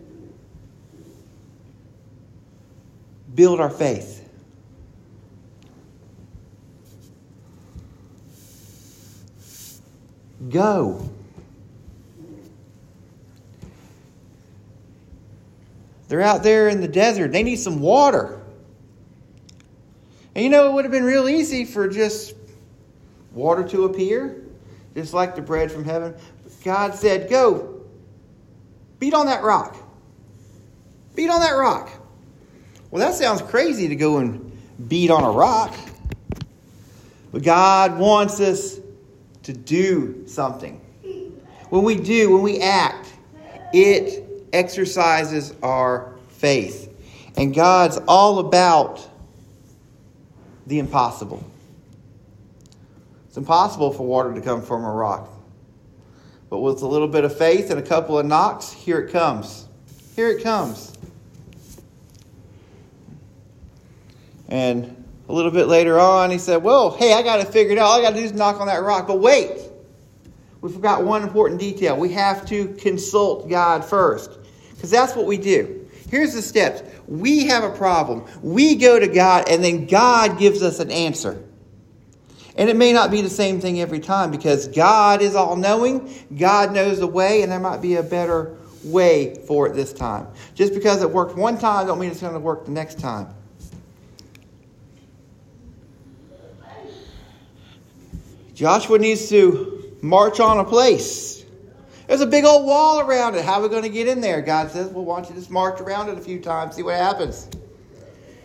build 3.36 3.60
our 3.60 3.70
faith. 3.70 4.15
Go. 10.50 11.10
They're 16.08 16.22
out 16.22 16.44
there 16.44 16.70
in 16.70 16.82
the 16.82 16.88
desert. 16.88 17.32
They 17.32 17.44
need 17.44 17.58
some 17.58 17.80
water. 17.80 18.40
And 20.36 20.44
you 20.44 20.50
know, 20.50 20.70
it 20.70 20.74
would 20.74 20.86
have 20.86 20.92
been 20.92 21.04
real 21.04 21.28
easy 21.28 21.66
for 21.66 21.88
just 21.88 22.36
water 23.32 23.64
to 23.70 23.86
appear, 23.86 24.44
just 24.94 25.14
like 25.14 25.36
the 25.36 25.42
bread 25.42 25.72
from 25.72 25.84
heaven. 25.84 26.14
But 26.44 26.64
God 26.64 26.96
said, 26.96 27.30
Go, 27.30 27.82
beat 29.00 29.14
on 29.14 29.26
that 29.28 29.44
rock. 29.44 29.78
Beat 31.16 31.30
on 31.30 31.40
that 31.40 31.52
rock. 31.52 31.90
Well, 32.92 33.00
that 33.00 33.16
sounds 33.16 33.42
crazy 33.42 33.88
to 33.88 33.96
go 33.96 34.18
and 34.18 34.52
beat 34.88 35.10
on 35.10 35.24
a 35.24 35.32
rock. 35.32 35.76
But 37.32 37.44
God 37.44 37.98
wants 37.98 38.40
us 38.40 38.80
to 39.46 39.54
do 39.54 40.28
something. 40.28 40.82
When 41.70 41.84
we 41.84 41.96
do, 41.96 42.34
when 42.34 42.42
we 42.42 42.60
act, 42.62 43.14
it 43.74 44.24
exercises 44.52 45.54
our 45.62 46.16
faith. 46.30 46.92
And 47.38 47.54
God's 47.54 48.00
all 48.08 48.40
about 48.40 49.08
the 50.66 50.80
impossible. 50.80 51.44
It's 53.28 53.38
impossible 53.38 53.92
for 53.92 54.08
water 54.08 54.34
to 54.34 54.42
come 54.42 54.64
from 54.64 54.84
a 54.84 54.92
rock. 54.92 55.30
But 56.50 56.60
with 56.60 56.82
a 56.82 56.88
little 56.88 57.08
bit 57.08 57.24
of 57.24 57.38
faith 57.38 57.70
and 57.70 57.80
a 57.80 57.84
couple 57.84 58.18
of 58.18 58.26
knocks, 58.26 58.72
here 58.72 59.00
it 59.00 59.12
comes. 59.12 59.68
Here 60.16 60.30
it 60.30 60.42
comes. 60.42 60.94
And 64.48 64.95
a 65.28 65.34
little 65.34 65.52
bit 65.52 65.68
later 65.68 66.00
on, 66.00 66.32
he 66.32 66.38
said, 66.38 66.64
Well, 66.64 66.92
hey, 66.92 67.14
I 67.14 67.22
got 67.22 67.40
it 67.40 67.78
out. 67.78 67.80
All 67.80 68.00
I 68.00 68.02
got 68.02 68.12
to 68.12 68.20
do 68.20 68.24
is 68.24 68.34
knock 68.34 68.60
on 68.60 68.68
that 68.68 68.84
rock. 68.84 69.08
But 69.08 69.20
wait, 69.20 69.60
we 70.62 70.72
forgot 70.72 71.04
one 71.04 71.24
important 71.24 71.60
detail. 71.60 71.98
We 71.98 72.14
have 72.14 72.46
to 72.48 72.68
consult 72.76 73.50
God 73.50 73.84
first, 73.84 74.32
because 74.72 74.92
that's 74.92 75.16
what 75.16 75.26
we 75.26 75.38
do. 75.38 75.88
Here's 76.10 76.34
the 76.34 76.42
steps 76.42 76.84
we 77.08 77.48
have 77.48 77.64
a 77.64 77.72
problem, 77.72 78.26
we 78.42 78.76
go 78.76 79.00
to 79.00 79.08
God, 79.08 79.50
and 79.50 79.64
then 79.64 79.88
God 79.88 80.40
gives 80.40 80.62
us 80.62 80.80
an 80.80 80.92
answer. 80.92 81.42
And 82.58 82.70
it 82.70 82.78
may 82.78 82.94
not 82.94 83.12
be 83.12 83.22
the 83.22 83.30
same 83.30 83.60
thing 83.60 83.82
every 83.82 84.00
time 84.00 84.32
because 84.32 84.70
God 84.70 85.22
is 85.22 85.36
all 85.36 85.58
knowing, 85.58 86.10
God 86.38 86.72
knows 86.72 87.00
the 87.00 87.08
way, 87.08 87.42
and 87.42 87.52
there 87.52 87.60
might 87.60 87.82
be 87.82 87.96
a 87.96 88.04
better 88.04 88.56
way 88.84 89.36
for 89.46 89.68
it 89.68 89.74
this 89.74 89.92
time. 89.92 90.28
Just 90.54 90.74
because 90.74 91.02
it 91.02 91.10
worked 91.10 91.36
one 91.36 91.58
time 91.58 91.88
don't 91.88 92.00
mean 92.00 92.12
it's 92.12 92.22
going 92.22 92.34
to 92.34 92.40
work 92.40 92.66
the 92.66 92.72
next 92.72 92.98
time. 92.98 93.35
Joshua 98.56 98.98
needs 98.98 99.28
to 99.30 99.98
march 100.02 100.40
on 100.40 100.60
a 100.60 100.64
place. 100.64 101.44
There's 102.08 102.22
a 102.22 102.26
big 102.26 102.46
old 102.46 102.66
wall 102.66 103.02
around 103.02 103.36
it. 103.36 103.44
How 103.44 103.56
are 103.56 103.64
we 103.64 103.70
going 103.70 103.84
to 103.84 103.90
get 103.90 104.08
in 104.08 104.22
there? 104.22 104.42
God 104.42 104.72
says, 104.72 104.88
Well, 104.90 105.04
why 105.04 105.20
don't 105.20 105.30
you 105.30 105.36
just 105.36 105.52
march 105.52 105.82
around 105.82 106.08
it 106.08 106.18
a 106.18 106.22
few 106.22 106.40
times, 106.40 106.76
see 106.76 106.84
what 106.84 106.96
happens? 106.96 107.50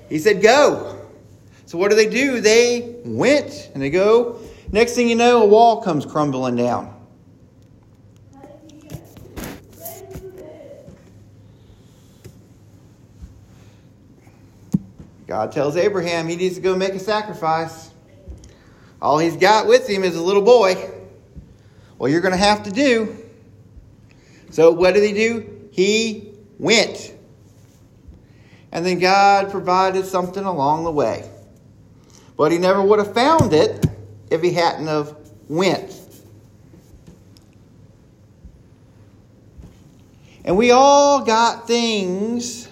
He 0.09 0.19
said, 0.19 0.43
Go. 0.43 1.07
So 1.67 1.79
what 1.79 1.91
do 1.91 1.97
they 1.97 2.09
do? 2.09 2.41
They 2.41 2.97
went 3.05 3.71
and 3.73 3.83
they 3.83 3.91
go. 3.91 4.41
Next 4.73 4.95
thing 4.95 5.09
you 5.09 5.15
know, 5.15 5.45
a 5.45 5.47
wall 5.47 5.81
comes 5.81 6.05
crumbling 6.05 6.57
down. 6.57 6.97
God 15.29 15.53
tells 15.53 15.77
Abraham 15.77 16.27
he 16.27 16.35
needs 16.35 16.57
to 16.57 16.61
go 16.61 16.75
make 16.75 16.95
a 16.95 16.99
sacrifice. 16.99 17.90
All 19.03 19.19
he's 19.19 19.37
got 19.37 19.67
with 19.67 19.89
him 19.89 20.05
is 20.05 20.17
a 20.17 20.23
little 20.23 20.43
boy. 20.43 20.91
Well, 21.99 22.11
you're 22.11 22.21
going 22.21 22.33
to 22.33 22.39
have 22.39 22.65
to 22.65 22.71
do. 22.71 23.17
So, 24.51 24.73
what 24.73 24.95
did 24.95 25.05
he 25.05 25.13
do? 25.13 25.69
He 25.71 26.33
went. 26.59 27.15
And 28.73 28.85
then 28.85 28.99
God 28.99 29.51
provided 29.51 30.05
something 30.05 30.45
along 30.45 30.85
the 30.85 30.91
way. 30.91 31.29
But 32.37 32.53
he 32.53 32.59
never 32.59 32.83
would 32.83 32.99
have 32.99 33.15
found 33.15 33.53
it 33.53 33.87
if 34.31 34.43
he 34.43 34.53
hadn't 34.53 34.87
have 34.87 35.17
went. 35.49 35.97
And 40.45 40.57
we 40.57 40.71
all 40.71 41.25
got 41.25 41.67
things 41.67 42.69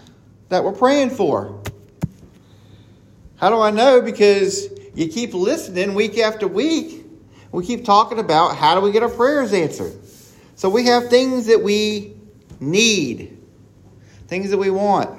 that 0.48 0.64
we're 0.64 0.72
praying 0.72 1.10
for. 1.10 1.62
How 3.36 3.50
do 3.50 3.60
I 3.60 3.70
know? 3.70 4.00
Because 4.00 4.68
you 4.98 5.06
keep 5.06 5.32
listening 5.32 5.94
week 5.94 6.18
after 6.18 6.48
week. 6.48 7.06
We 7.52 7.64
keep 7.64 7.84
talking 7.84 8.18
about 8.18 8.56
how 8.56 8.74
do 8.74 8.80
we 8.80 8.90
get 8.90 9.04
our 9.04 9.08
prayers 9.08 9.52
answered. 9.52 9.96
So 10.56 10.68
we 10.68 10.86
have 10.86 11.08
things 11.08 11.46
that 11.46 11.62
we 11.62 12.16
need, 12.58 13.38
things 14.26 14.50
that 14.50 14.58
we 14.58 14.70
want. 14.70 15.16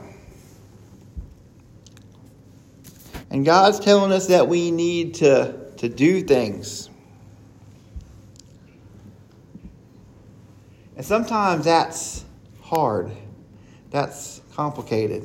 And 3.29 3.45
God's 3.45 3.79
telling 3.79 4.11
us 4.11 4.27
that 4.27 4.49
we 4.49 4.69
need 4.69 5.13
to, 5.15 5.71
to 5.77 5.87
do 5.87 6.23
things. 6.23 6.89
And 10.97 11.05
sometimes 11.05 11.63
that's 11.63 12.25
hard. 12.61 13.11
That's 13.91 14.41
complicated. 14.55 15.23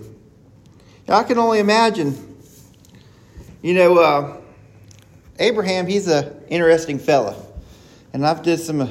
Now, 1.09 1.17
I 1.17 1.25
can 1.25 1.39
only 1.39 1.59
imagine, 1.59 2.37
you 3.61 3.75
know, 3.75 3.99
uh, 3.99 4.41
Abraham, 5.39 5.87
he's 5.87 6.07
an 6.07 6.45
interesting 6.49 6.99
fella. 6.99 7.37
And 8.13 8.25
I've 8.25 8.43
did 8.43 8.61
some, 8.61 8.81
uh, 8.81 8.89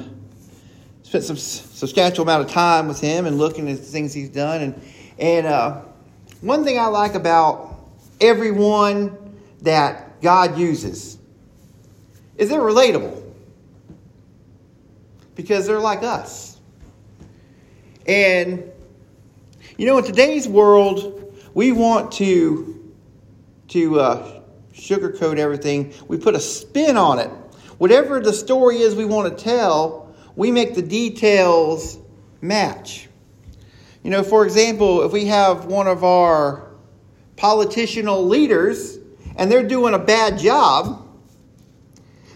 spent 1.03 1.23
some 1.23 1.37
substantial 1.37 2.23
amount 2.23 2.45
of 2.45 2.51
time 2.51 2.87
with 2.87 2.99
him 2.99 3.25
and 3.25 3.37
looking 3.37 3.69
at 3.69 3.77
the 3.77 3.83
things 3.83 4.13
he's 4.13 4.29
done. 4.29 4.61
And, 4.61 4.81
and 5.17 5.47
uh, 5.47 5.81
one 6.41 6.65
thing 6.65 6.77
I 6.77 6.87
like 6.87 7.15
about 7.15 7.79
everyone 8.19 9.17
that 9.61 10.21
God 10.21 10.57
uses 10.57 11.17
is 12.37 12.49
they're 12.49 12.59
relatable 12.59 13.21
because 15.35 15.65
they're 15.65 15.79
like 15.79 16.03
us. 16.03 16.59
And, 18.05 18.69
you 19.77 19.85
know, 19.85 19.97
in 19.97 20.03
today's 20.03 20.47
world, 20.47 21.37
we 21.53 21.71
want 21.71 22.11
to, 22.13 22.91
to 23.69 23.99
uh, 23.99 24.42
sugarcoat 24.73 25.37
everything. 25.37 25.93
We 26.07 26.17
put 26.17 26.35
a 26.35 26.39
spin 26.39 26.97
on 26.97 27.19
it. 27.19 27.29
Whatever 27.77 28.19
the 28.19 28.33
story 28.33 28.79
is 28.79 28.95
we 28.95 29.05
want 29.05 29.37
to 29.37 29.43
tell, 29.43 30.13
we 30.35 30.51
make 30.51 30.75
the 30.75 30.81
details 30.81 31.99
match. 32.41 33.07
You 34.03 34.09
know, 34.09 34.23
for 34.23 34.45
example, 34.45 35.03
if 35.03 35.11
we 35.11 35.25
have 35.25 35.65
one 35.65 35.87
of 35.87 36.03
our 36.03 36.71
politicianal 37.37 38.27
leaders 38.27 38.97
and 39.37 39.51
they're 39.51 39.67
doing 39.67 39.93
a 39.93 39.99
bad 39.99 40.37
job, 40.37 41.07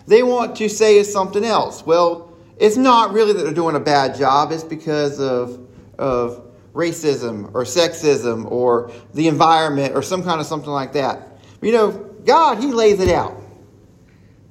they 0.08 0.24
want 0.24 0.56
to 0.58 0.70
say 0.70 1.04
something 1.04 1.44
else. 1.44 1.86
Well, 1.86 2.34
it's 2.58 2.78
not 2.78 3.12
really 3.12 3.34
that 3.34 3.44
they're 3.44 3.54
doing 3.54 3.76
a 3.76 3.82
bad 3.82 4.16
job, 4.16 4.52
it's 4.52 4.64
because 4.64 5.20
of, 5.20 5.68
of 6.00 6.44
racism 6.74 7.54
or 7.54 7.64
sexism 7.64 8.50
or 8.50 8.92
the 9.14 9.28
environment 9.28 9.96
or 9.96 10.02
some 10.02 10.24
kind 10.24 10.40
of 10.40 10.48
something 10.48 10.72
like 10.72 10.94
that. 10.94 11.40
You 11.62 11.72
know, 11.72 12.07
God, 12.28 12.60
He 12.60 12.68
lays 12.68 13.00
it 13.00 13.10
out. 13.10 13.42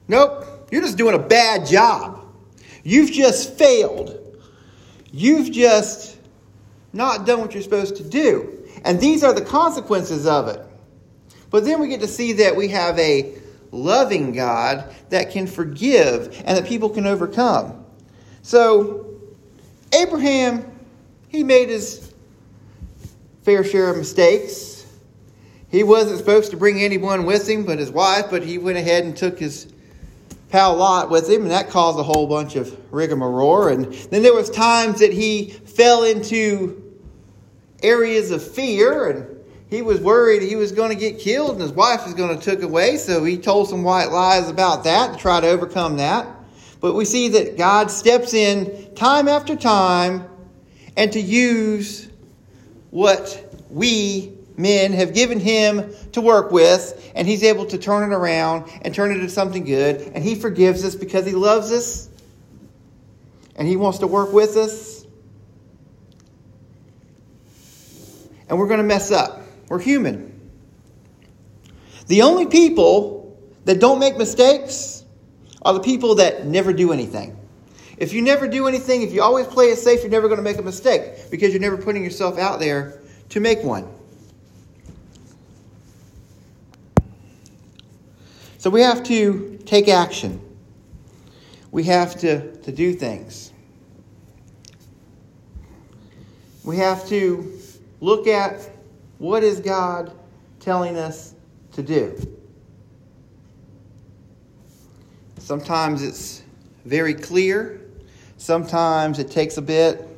Nope, 0.08 0.44
you're 0.72 0.82
just 0.82 0.98
doing 0.98 1.14
a 1.14 1.18
bad 1.18 1.66
job. 1.66 2.24
You've 2.82 3.10
just 3.12 3.54
failed. 3.58 4.18
You've 5.12 5.50
just 5.50 6.18
not 6.92 7.26
done 7.26 7.40
what 7.40 7.52
you're 7.52 7.62
supposed 7.62 7.96
to 7.96 8.04
do. 8.04 8.64
And 8.84 9.00
these 9.00 9.22
are 9.22 9.32
the 9.32 9.44
consequences 9.44 10.26
of 10.26 10.48
it. 10.48 10.60
But 11.50 11.64
then 11.64 11.80
we 11.80 11.88
get 11.88 12.00
to 12.00 12.08
see 12.08 12.32
that 12.34 12.56
we 12.56 12.68
have 12.68 12.98
a 12.98 13.34
loving 13.72 14.32
God 14.32 14.94
that 15.10 15.30
can 15.30 15.46
forgive 15.46 16.42
and 16.44 16.56
that 16.56 16.66
people 16.66 16.88
can 16.88 17.06
overcome. 17.06 17.84
So, 18.42 19.20
Abraham, 19.92 20.64
he 21.28 21.42
made 21.42 21.68
his 21.68 22.12
fair 23.42 23.64
share 23.64 23.90
of 23.90 23.96
mistakes. 23.96 24.75
He 25.76 25.82
wasn't 25.82 26.16
supposed 26.16 26.52
to 26.52 26.56
bring 26.56 26.80
anyone 26.80 27.26
with 27.26 27.46
him 27.46 27.66
but 27.66 27.78
his 27.78 27.90
wife, 27.90 28.30
but 28.30 28.42
he 28.42 28.56
went 28.56 28.78
ahead 28.78 29.04
and 29.04 29.14
took 29.14 29.38
his 29.38 29.70
pal 30.48 30.74
Lot 30.74 31.10
with 31.10 31.28
him, 31.28 31.42
and 31.42 31.50
that 31.50 31.68
caused 31.68 31.98
a 31.98 32.02
whole 32.02 32.26
bunch 32.26 32.56
of 32.56 32.74
rigmarole. 32.90 33.66
And 33.66 33.92
then 33.92 34.22
there 34.22 34.32
was 34.32 34.48
times 34.48 35.00
that 35.00 35.12
he 35.12 35.50
fell 35.50 36.04
into 36.04 36.82
areas 37.82 38.30
of 38.30 38.42
fear 38.42 39.10
and 39.10 39.36
he 39.68 39.82
was 39.82 40.00
worried 40.00 40.40
he 40.40 40.56
was 40.56 40.72
going 40.72 40.88
to 40.88 40.96
get 40.96 41.18
killed 41.18 41.50
and 41.50 41.60
his 41.60 41.72
wife 41.72 42.06
was 42.06 42.14
going 42.14 42.34
to 42.34 42.42
took 42.42 42.62
away 42.62 42.96
so 42.96 43.22
he 43.22 43.36
told 43.36 43.68
some 43.68 43.82
white 43.82 44.10
lies 44.10 44.48
about 44.48 44.84
that 44.84 45.12
to 45.12 45.18
try 45.18 45.40
to 45.40 45.46
overcome 45.46 45.98
that 45.98 46.26
but 46.80 46.94
we 46.94 47.04
see 47.04 47.28
that 47.28 47.58
god 47.58 47.90
steps 47.90 48.32
in 48.32 48.94
time 48.94 49.28
after 49.28 49.54
time 49.54 50.26
and 50.96 51.12
to 51.12 51.20
use 51.20 52.08
what 52.90 53.54
we 53.68 54.35
men 54.56 54.92
have 54.92 55.14
given 55.14 55.40
him 55.40 55.92
to 56.12 56.20
work 56.20 56.50
with 56.50 57.12
and 57.14 57.26
he's 57.26 57.42
able 57.42 57.66
to 57.66 57.78
turn 57.78 58.10
it 58.10 58.14
around 58.14 58.70
and 58.82 58.94
turn 58.94 59.10
it 59.10 59.14
into 59.14 59.28
something 59.28 59.64
good 59.64 60.00
and 60.14 60.22
he 60.22 60.34
forgives 60.34 60.84
us 60.84 60.94
because 60.94 61.26
he 61.26 61.32
loves 61.32 61.72
us 61.72 62.08
and 63.56 63.66
he 63.68 63.76
wants 63.76 63.98
to 63.98 64.06
work 64.06 64.32
with 64.32 64.56
us 64.56 65.04
and 68.48 68.58
we're 68.58 68.68
going 68.68 68.78
to 68.78 68.84
mess 68.84 69.10
up 69.10 69.42
we're 69.68 69.80
human. 69.80 70.32
The 72.06 72.22
only 72.22 72.46
people 72.46 73.36
that 73.64 73.80
don't 73.80 73.98
make 73.98 74.16
mistakes 74.16 75.04
are 75.62 75.74
the 75.74 75.80
people 75.80 76.16
that 76.16 76.46
never 76.46 76.72
do 76.72 76.92
anything. 76.92 77.36
If 77.98 78.12
you 78.12 78.22
never 78.22 78.46
do 78.46 78.68
anything, 78.68 79.02
if 79.02 79.12
you 79.12 79.22
always 79.22 79.46
play 79.46 79.66
it 79.66 79.76
safe, 79.76 80.02
you're 80.02 80.10
never 80.10 80.28
going 80.28 80.38
to 80.38 80.44
make 80.44 80.58
a 80.58 80.62
mistake 80.62 81.30
because 81.30 81.50
you're 81.52 81.60
never 81.60 81.76
putting 81.76 82.04
yourself 82.04 82.38
out 82.38 82.60
there 82.60 83.00
to 83.30 83.40
make 83.40 83.62
one. 83.64 83.88
So 88.66 88.70
we 88.70 88.80
have 88.80 89.04
to 89.04 89.60
take 89.64 89.86
action. 89.86 90.40
We 91.70 91.84
have 91.84 92.18
to, 92.18 92.56
to 92.62 92.72
do 92.72 92.94
things. 92.94 93.52
We 96.64 96.76
have 96.78 97.06
to 97.06 97.60
look 98.00 98.26
at 98.26 98.68
what 99.18 99.44
is 99.44 99.60
God 99.60 100.12
telling 100.58 100.96
us 100.96 101.36
to 101.74 101.82
do? 101.84 102.36
Sometimes 105.38 106.02
it's 106.02 106.42
very 106.84 107.14
clear. 107.14 107.82
Sometimes 108.36 109.20
it 109.20 109.30
takes 109.30 109.58
a 109.58 109.62
bit. 109.62 110.08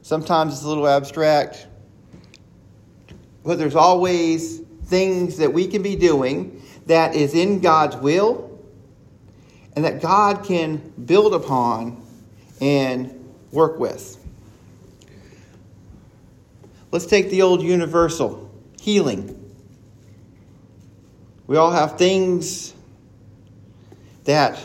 Sometimes 0.00 0.54
it's 0.54 0.62
a 0.62 0.68
little 0.68 0.88
abstract. 0.88 1.66
But 3.44 3.58
there's 3.58 3.76
always 3.76 4.60
things 4.86 5.36
that 5.36 5.52
we 5.52 5.66
can 5.66 5.82
be 5.82 5.96
doing 5.96 6.62
that 6.86 7.14
is 7.14 7.34
in 7.34 7.60
God's 7.60 7.96
will 7.96 8.58
and 9.74 9.84
that 9.84 10.00
God 10.00 10.44
can 10.44 10.76
build 11.04 11.34
upon 11.34 12.04
and 12.60 13.34
work 13.50 13.78
with. 13.78 14.18
Let's 16.90 17.06
take 17.06 17.30
the 17.30 17.42
old 17.42 17.62
universal 17.62 18.50
healing. 18.80 19.40
We 21.46 21.56
all 21.56 21.72
have 21.72 21.98
things 21.98 22.72
that 24.24 24.58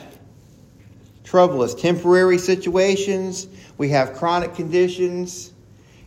trouble 1.24 1.62
us, 1.62 1.76
temporary 1.76 2.38
situations, 2.38 3.48
we 3.78 3.90
have 3.90 4.14
chronic 4.14 4.56
conditions. 4.56 5.54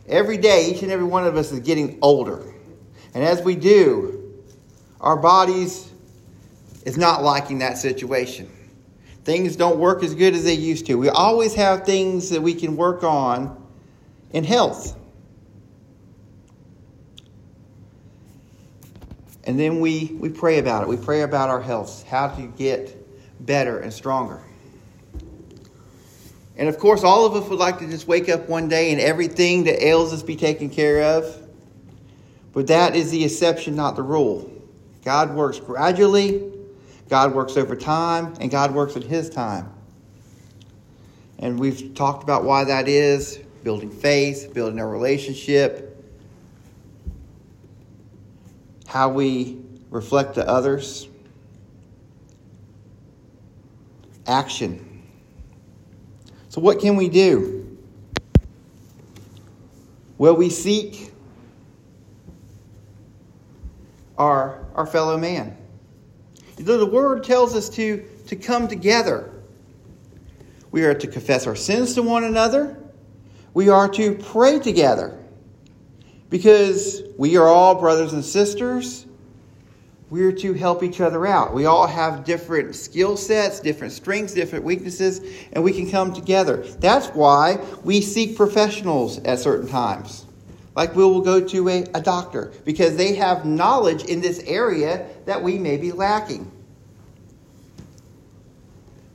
Every 0.08 0.36
day, 0.36 0.70
each 0.70 0.82
and 0.82 0.90
every 0.90 1.06
one 1.06 1.26
of 1.26 1.36
us 1.36 1.52
is 1.52 1.60
getting 1.60 1.98
older. 2.02 2.42
And 3.14 3.24
as 3.24 3.42
we 3.42 3.54
do, 3.54 4.34
our 5.00 5.16
bodies 5.16 5.91
is 6.84 6.96
not 6.96 7.22
liking 7.22 7.58
that 7.58 7.78
situation. 7.78 8.50
Things 9.24 9.54
don't 9.54 9.78
work 9.78 10.02
as 10.02 10.14
good 10.14 10.34
as 10.34 10.44
they 10.44 10.54
used 10.54 10.86
to. 10.86 10.96
We 10.96 11.08
always 11.08 11.54
have 11.54 11.84
things 11.84 12.30
that 12.30 12.42
we 12.42 12.54
can 12.54 12.76
work 12.76 13.04
on 13.04 13.56
in 14.32 14.42
health. 14.42 14.98
And 19.44 19.58
then 19.58 19.80
we, 19.80 20.16
we 20.18 20.28
pray 20.28 20.58
about 20.58 20.82
it. 20.82 20.88
We 20.88 20.96
pray 20.96 21.22
about 21.22 21.50
our 21.50 21.60
health, 21.60 22.06
how 22.06 22.28
to 22.28 22.42
get 22.42 22.96
better 23.44 23.78
and 23.78 23.92
stronger. 23.92 24.40
And 26.56 26.68
of 26.68 26.78
course, 26.78 27.02
all 27.02 27.24
of 27.26 27.34
us 27.34 27.48
would 27.48 27.58
like 27.58 27.78
to 27.78 27.88
just 27.88 28.06
wake 28.06 28.28
up 28.28 28.48
one 28.48 28.68
day 28.68 28.92
and 28.92 29.00
everything 29.00 29.64
that 29.64 29.84
ails 29.84 30.12
us 30.12 30.22
be 30.22 30.36
taken 30.36 30.68
care 30.68 31.02
of. 31.02 31.38
But 32.52 32.66
that 32.66 32.94
is 32.94 33.10
the 33.10 33.24
exception, 33.24 33.74
not 33.74 33.96
the 33.96 34.02
rule. 34.02 34.50
God 35.04 35.34
works 35.34 35.58
gradually, 35.58 36.51
God 37.12 37.34
works 37.34 37.58
over 37.58 37.76
time, 37.76 38.32
and 38.40 38.50
God 38.50 38.72
works 38.72 38.96
at 38.96 39.02
His 39.02 39.28
time. 39.28 39.70
And 41.38 41.60
we've 41.60 41.94
talked 41.94 42.22
about 42.22 42.44
why 42.44 42.64
that 42.64 42.88
is 42.88 43.36
building 43.62 43.90
faith, 43.90 44.54
building 44.54 44.78
a 44.78 44.86
relationship 44.86 45.90
how 48.86 49.10
we 49.10 49.60
reflect 49.90 50.36
to 50.36 50.48
others. 50.48 51.06
Action. 54.26 55.02
So, 56.48 56.62
what 56.62 56.80
can 56.80 56.96
we 56.96 57.10
do? 57.10 57.78
Well, 60.16 60.34
we 60.34 60.48
seek 60.48 61.12
our, 64.16 64.64
our 64.74 64.86
fellow 64.86 65.18
man. 65.18 65.58
The 66.64 66.86
word 66.86 67.24
tells 67.24 67.54
us 67.54 67.68
to, 67.70 68.04
to 68.28 68.36
come 68.36 68.68
together. 68.68 69.32
We 70.70 70.84
are 70.84 70.94
to 70.94 71.06
confess 71.06 71.46
our 71.46 71.56
sins 71.56 71.94
to 71.94 72.02
one 72.02 72.24
another. 72.24 72.78
We 73.52 73.68
are 73.68 73.88
to 73.88 74.14
pray 74.14 74.58
together 74.58 75.18
because 76.30 77.02
we 77.18 77.36
are 77.36 77.48
all 77.48 77.74
brothers 77.74 78.12
and 78.12 78.24
sisters. 78.24 79.06
We're 80.08 80.32
to 80.32 80.52
help 80.52 80.82
each 80.82 81.00
other 81.00 81.26
out. 81.26 81.54
We 81.54 81.64
all 81.64 81.86
have 81.86 82.24
different 82.24 82.76
skill 82.76 83.16
sets, 83.16 83.60
different 83.60 83.92
strengths, 83.92 84.34
different 84.34 84.64
weaknesses, 84.64 85.20
and 85.54 85.64
we 85.64 85.72
can 85.72 85.90
come 85.90 86.12
together. 86.12 86.58
That's 86.58 87.08
why 87.08 87.56
we 87.82 88.02
seek 88.02 88.36
professionals 88.36 89.18
at 89.24 89.38
certain 89.38 89.68
times. 89.68 90.26
Like 90.76 90.94
we 90.94 91.02
will 91.02 91.22
go 91.22 91.40
to 91.40 91.68
a, 91.68 91.86
a 91.94 92.00
doctor 92.00 92.52
because 92.66 92.94
they 92.94 93.14
have 93.14 93.46
knowledge 93.46 94.04
in 94.04 94.20
this 94.20 94.40
area 94.40 95.06
that 95.24 95.42
we 95.42 95.58
may 95.58 95.78
be 95.78 95.92
lacking. 95.92 96.51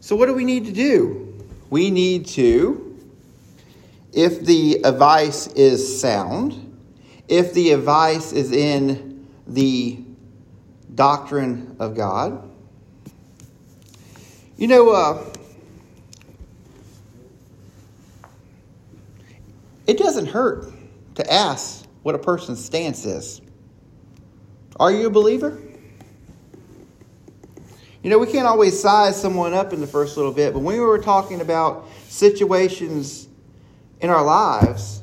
So, 0.08 0.16
what 0.16 0.28
do 0.28 0.34
we 0.34 0.46
need 0.46 0.68
to 0.68 0.72
do? 0.72 1.46
We 1.70 1.92
need 1.92 2.28
to, 2.28 2.98
if 4.14 4.40
the 4.40 4.76
advice 4.86 5.48
is 5.48 6.00
sound, 6.00 6.80
if 7.28 7.54
the 7.54 7.72
advice 7.72 8.32
is 8.32 8.54
in 8.54 9.28
the 9.46 10.00
doctrine 10.96 11.76
of 11.78 11.98
God. 11.98 12.50
You 14.56 14.70
know, 14.70 14.92
uh, 14.92 15.26
it 19.88 19.98
doesn't 19.98 20.28
hurt 20.28 20.72
to 21.16 21.34
ask 21.34 21.86
what 22.04 22.16
a 22.16 22.20
person's 22.20 22.64
stance 22.64 23.04
is. 23.04 23.42
Are 24.80 24.90
you 24.90 25.08
a 25.08 25.10
believer? 25.10 25.67
You 28.04 28.10
know, 28.12 28.20
we 28.20 28.28
can't 28.28 28.48
always 28.48 28.80
size 28.80 29.20
someone 29.20 29.54
up 29.54 29.74
in 29.74 29.82
the 29.82 29.88
first 29.88 30.18
little 30.18 30.32
bit, 30.32 30.54
but 30.54 30.60
when 30.60 30.76
we 30.76 30.82
were 30.82 31.00
talking 31.00 31.42
about 31.42 31.88
situations 32.08 33.28
in 34.02 34.10
our 34.10 34.24
lives, 34.24 35.02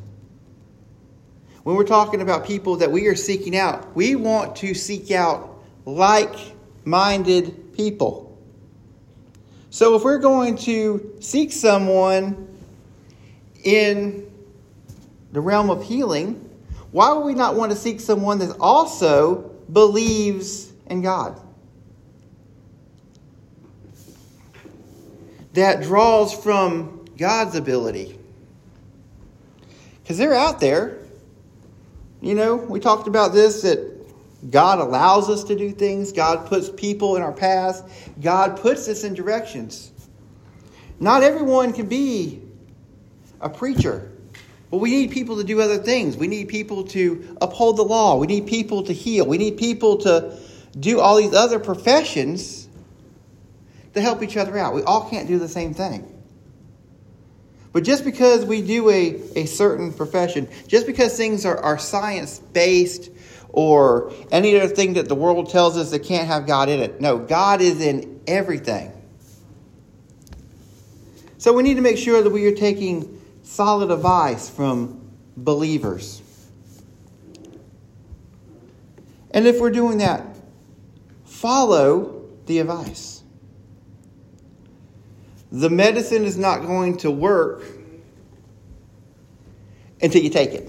when 1.65 1.77
we're 1.77 1.85
talking 1.85 2.21
about 2.21 2.47
people 2.47 2.77
that 2.77 2.93
we 2.93 3.07
are 3.07 3.17
seeking 3.17 3.57
out, 3.57 3.95
we 3.97 4.15
want 4.15 4.55
to 4.57 4.75
seek 4.75 5.11
out 5.11 5.63
like 5.87 6.35
minded 6.85 7.75
people. 7.75 8.39
So 9.71 9.97
if 9.97 10.05
we're 10.05 10.19
going 10.19 10.57
to 10.59 11.17
seek 11.21 11.51
someone 11.51 12.49
in 13.65 14.31
the 15.33 15.41
realm 15.41 15.69
of 15.69 15.83
healing, 15.83 16.49
why 16.93 17.13
would 17.13 17.25
we 17.25 17.35
not 17.35 17.57
want 17.57 17.73
to 17.73 17.77
seek 17.77 17.99
someone 17.99 18.39
that 18.39 18.57
also 18.61 19.51
believes 19.73 20.73
in 20.87 21.03
God? 21.03 21.41
That 25.55 25.83
draws 25.83 26.33
from 26.33 27.07
God's 27.17 27.57
ability. 27.57 28.19
Because 30.03 30.19
they're 30.19 30.35
out 30.35 30.61
there. 30.61 30.99
You 32.21 32.35
know, 32.35 32.57
we 32.57 32.81
talked 32.81 33.09
about 33.09 33.33
this 33.33 33.63
that 33.63 33.91
God 34.51 34.79
allows 34.79 35.31
us 35.31 35.45
to 35.45 35.57
do 35.57 35.73
things, 35.73 36.13
God 36.13 36.47
puts 36.47 36.69
people 36.69 37.17
in 37.17 37.23
our 37.23 37.33
path, 37.33 38.11
God 38.21 38.59
puts 38.59 38.89
us 38.89 39.05
in 39.05 39.15
directions. 39.15 39.91
Not 41.01 41.23
everyone 41.23 41.73
can 41.73 41.87
be 41.87 42.43
a 43.41 43.49
preacher. 43.49 44.11
But 44.71 44.79
we 44.79 44.91
need 44.91 45.13
people 45.13 45.37
to 45.37 45.45
do 45.45 45.61
other 45.61 45.79
things. 45.79 46.17
We 46.17 46.27
need 46.27 46.49
people 46.49 46.85
to 46.89 47.37
uphold 47.41 47.77
the 47.77 47.85
law. 47.85 48.17
We 48.19 48.27
need 48.27 48.47
people 48.47 48.83
to 48.85 48.93
heal. 48.93 49.27
We 49.27 49.39
need 49.39 49.57
people 49.57 49.99
to 49.99 50.37
do 50.79 50.99
all 51.01 51.17
these 51.17 51.35
other 51.35 51.61
professions 51.61 52.64
to 53.95 54.01
help 54.01 54.23
each 54.23 54.37
other 54.37 54.57
out. 54.59 54.75
We 54.75 54.83
all 54.83 55.09
can't 55.09 55.27
do 55.27 55.39
the 55.39 55.49
same 55.49 55.75
thing. 55.75 56.11
But 57.73 57.83
just 57.83 58.05
because 58.05 58.45
we 58.45 58.63
do 58.63 58.89
a, 58.89 59.21
a 59.35 59.47
certain 59.47 59.93
profession, 59.93 60.49
just 60.69 60.87
because 60.87 61.17
things 61.17 61.45
are, 61.45 61.59
are 61.59 61.79
science 61.79 62.39
based 62.39 63.11
or 63.49 64.13
any 64.31 64.59
other 64.59 64.73
thing 64.73 64.95
that 64.95 65.09
the 65.09 65.15
world 65.15 65.51
tells 65.51 65.77
us 65.77 65.91
that 65.91 66.05
can't 66.05 66.29
have 66.29 66.47
God 66.47 66.69
in 66.69 66.81
it, 66.81 67.01
no, 67.01 67.19
God 67.19 67.61
is 67.61 67.81
in 67.81 68.21
everything. 68.27 68.93
So 71.39 71.53
we 71.53 71.63
need 71.63 71.75
to 71.75 71.81
make 71.81 71.99
sure 71.99 72.23
that 72.23 72.31
we 72.31 72.47
are 72.47 72.55
taking 72.55 73.21
solid 73.43 73.91
advice 73.91 74.49
from 74.49 75.11
believers. 75.37 76.23
And 79.33 79.47
if 79.49 79.61
we're 79.61 79.71
doing 79.71 79.99
that, 79.99 80.25
follow 81.25 82.25
the 82.47 82.61
advice. 82.61 83.14
The 85.55 85.71
medicine 85.71 86.25
is 86.25 86.37
not 86.37 86.63
going 86.63 86.97
to 86.99 87.13
work 87.13 87.63
until 90.03 90.21
you 90.21 90.29
take 90.29 90.51
it, 90.51 90.69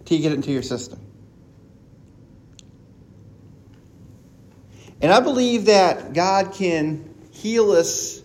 until 0.00 0.18
you 0.18 0.22
get 0.22 0.32
it 0.32 0.34
into 0.34 0.52
your 0.52 0.62
system. 0.62 1.00
And 5.00 5.10
I 5.10 5.20
believe 5.20 5.64
that 5.64 6.12
God 6.12 6.52
can 6.52 7.14
heal 7.30 7.70
us 7.72 8.20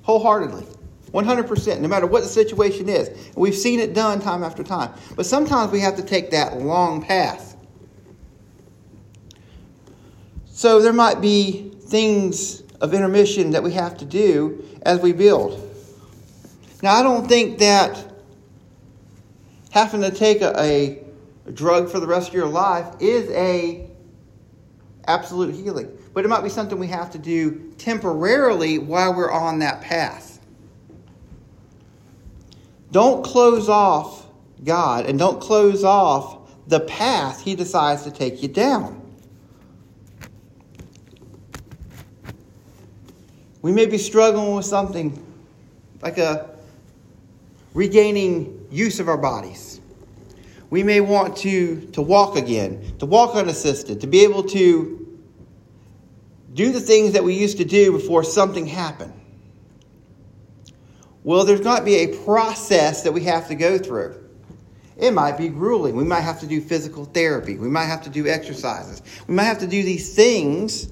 wholeheartedly. 0.00 0.66
100%, 1.12 1.80
no 1.80 1.88
matter 1.88 2.06
what 2.06 2.22
the 2.22 2.28
situation 2.28 2.88
is. 2.88 3.10
We've 3.36 3.54
seen 3.54 3.80
it 3.80 3.92
done 3.92 4.18
time 4.18 4.42
after 4.42 4.64
time. 4.64 4.94
But 5.14 5.26
sometimes 5.26 5.72
we 5.72 5.80
have 5.80 5.96
to 5.96 6.02
take 6.02 6.30
that 6.30 6.56
long 6.56 7.02
path. 7.02 7.54
So 10.46 10.80
there 10.80 10.94
might 10.94 11.20
be 11.20 11.70
things 11.82 12.61
of 12.82 12.92
intermission 12.92 13.52
that 13.52 13.62
we 13.62 13.72
have 13.72 13.96
to 13.96 14.04
do 14.04 14.62
as 14.82 15.00
we 15.00 15.12
build. 15.12 15.70
Now, 16.82 16.96
I 16.96 17.02
don't 17.04 17.28
think 17.28 17.60
that 17.60 18.12
having 19.70 20.00
to 20.00 20.10
take 20.10 20.42
a, 20.42 20.98
a 21.46 21.52
drug 21.52 21.88
for 21.88 22.00
the 22.00 22.08
rest 22.08 22.28
of 22.28 22.34
your 22.34 22.48
life 22.48 22.86
is 23.00 23.30
a 23.30 23.88
absolute 25.06 25.54
healing. 25.54 25.96
But 26.12 26.24
it 26.24 26.28
might 26.28 26.42
be 26.42 26.48
something 26.48 26.78
we 26.78 26.88
have 26.88 27.12
to 27.12 27.18
do 27.18 27.72
temporarily 27.78 28.78
while 28.78 29.14
we're 29.14 29.30
on 29.30 29.60
that 29.60 29.80
path. 29.80 30.40
Don't 32.90 33.24
close 33.24 33.68
off 33.68 34.26
God 34.64 35.06
and 35.06 35.18
don't 35.18 35.40
close 35.40 35.84
off 35.84 36.50
the 36.66 36.80
path 36.80 37.42
He 37.42 37.54
decides 37.54 38.02
to 38.02 38.10
take 38.10 38.42
you 38.42 38.48
down. 38.48 39.01
We 43.62 43.70
may 43.72 43.86
be 43.86 43.98
struggling 43.98 44.54
with 44.56 44.66
something 44.66 45.24
like 46.02 46.18
a 46.18 46.50
regaining 47.74 48.66
use 48.70 48.98
of 49.00 49.08
our 49.08 49.16
bodies. 49.16 49.80
We 50.68 50.82
may 50.82 51.00
want 51.00 51.36
to, 51.38 51.80
to 51.92 52.02
walk 52.02 52.36
again, 52.36 52.96
to 52.98 53.06
walk 53.06 53.36
unassisted, 53.36 54.00
to 54.00 54.06
be 54.06 54.24
able 54.24 54.42
to 54.44 54.98
do 56.54 56.72
the 56.72 56.80
things 56.80 57.12
that 57.12 57.22
we 57.22 57.34
used 57.34 57.58
to 57.58 57.64
do 57.64 57.92
before 57.92 58.24
something 58.24 58.66
happened. 58.66 59.12
Well, 61.24 61.44
there's 61.44 61.60
got 61.60 61.80
to 61.80 61.84
be 61.84 61.96
a 61.96 62.24
process 62.24 63.02
that 63.04 63.12
we 63.12 63.24
have 63.24 63.48
to 63.48 63.54
go 63.54 63.78
through. 63.78 64.18
It 64.96 65.12
might 65.12 65.38
be 65.38 65.48
grueling. 65.48 65.94
We 65.94 66.04
might 66.04 66.20
have 66.20 66.40
to 66.40 66.46
do 66.46 66.60
physical 66.60 67.04
therapy. 67.04 67.56
We 67.56 67.68
might 67.68 67.86
have 67.86 68.02
to 68.02 68.10
do 68.10 68.26
exercises. 68.26 69.02
We 69.26 69.34
might 69.34 69.44
have 69.44 69.60
to 69.60 69.66
do 69.66 69.82
these 69.82 70.14
things 70.14 70.90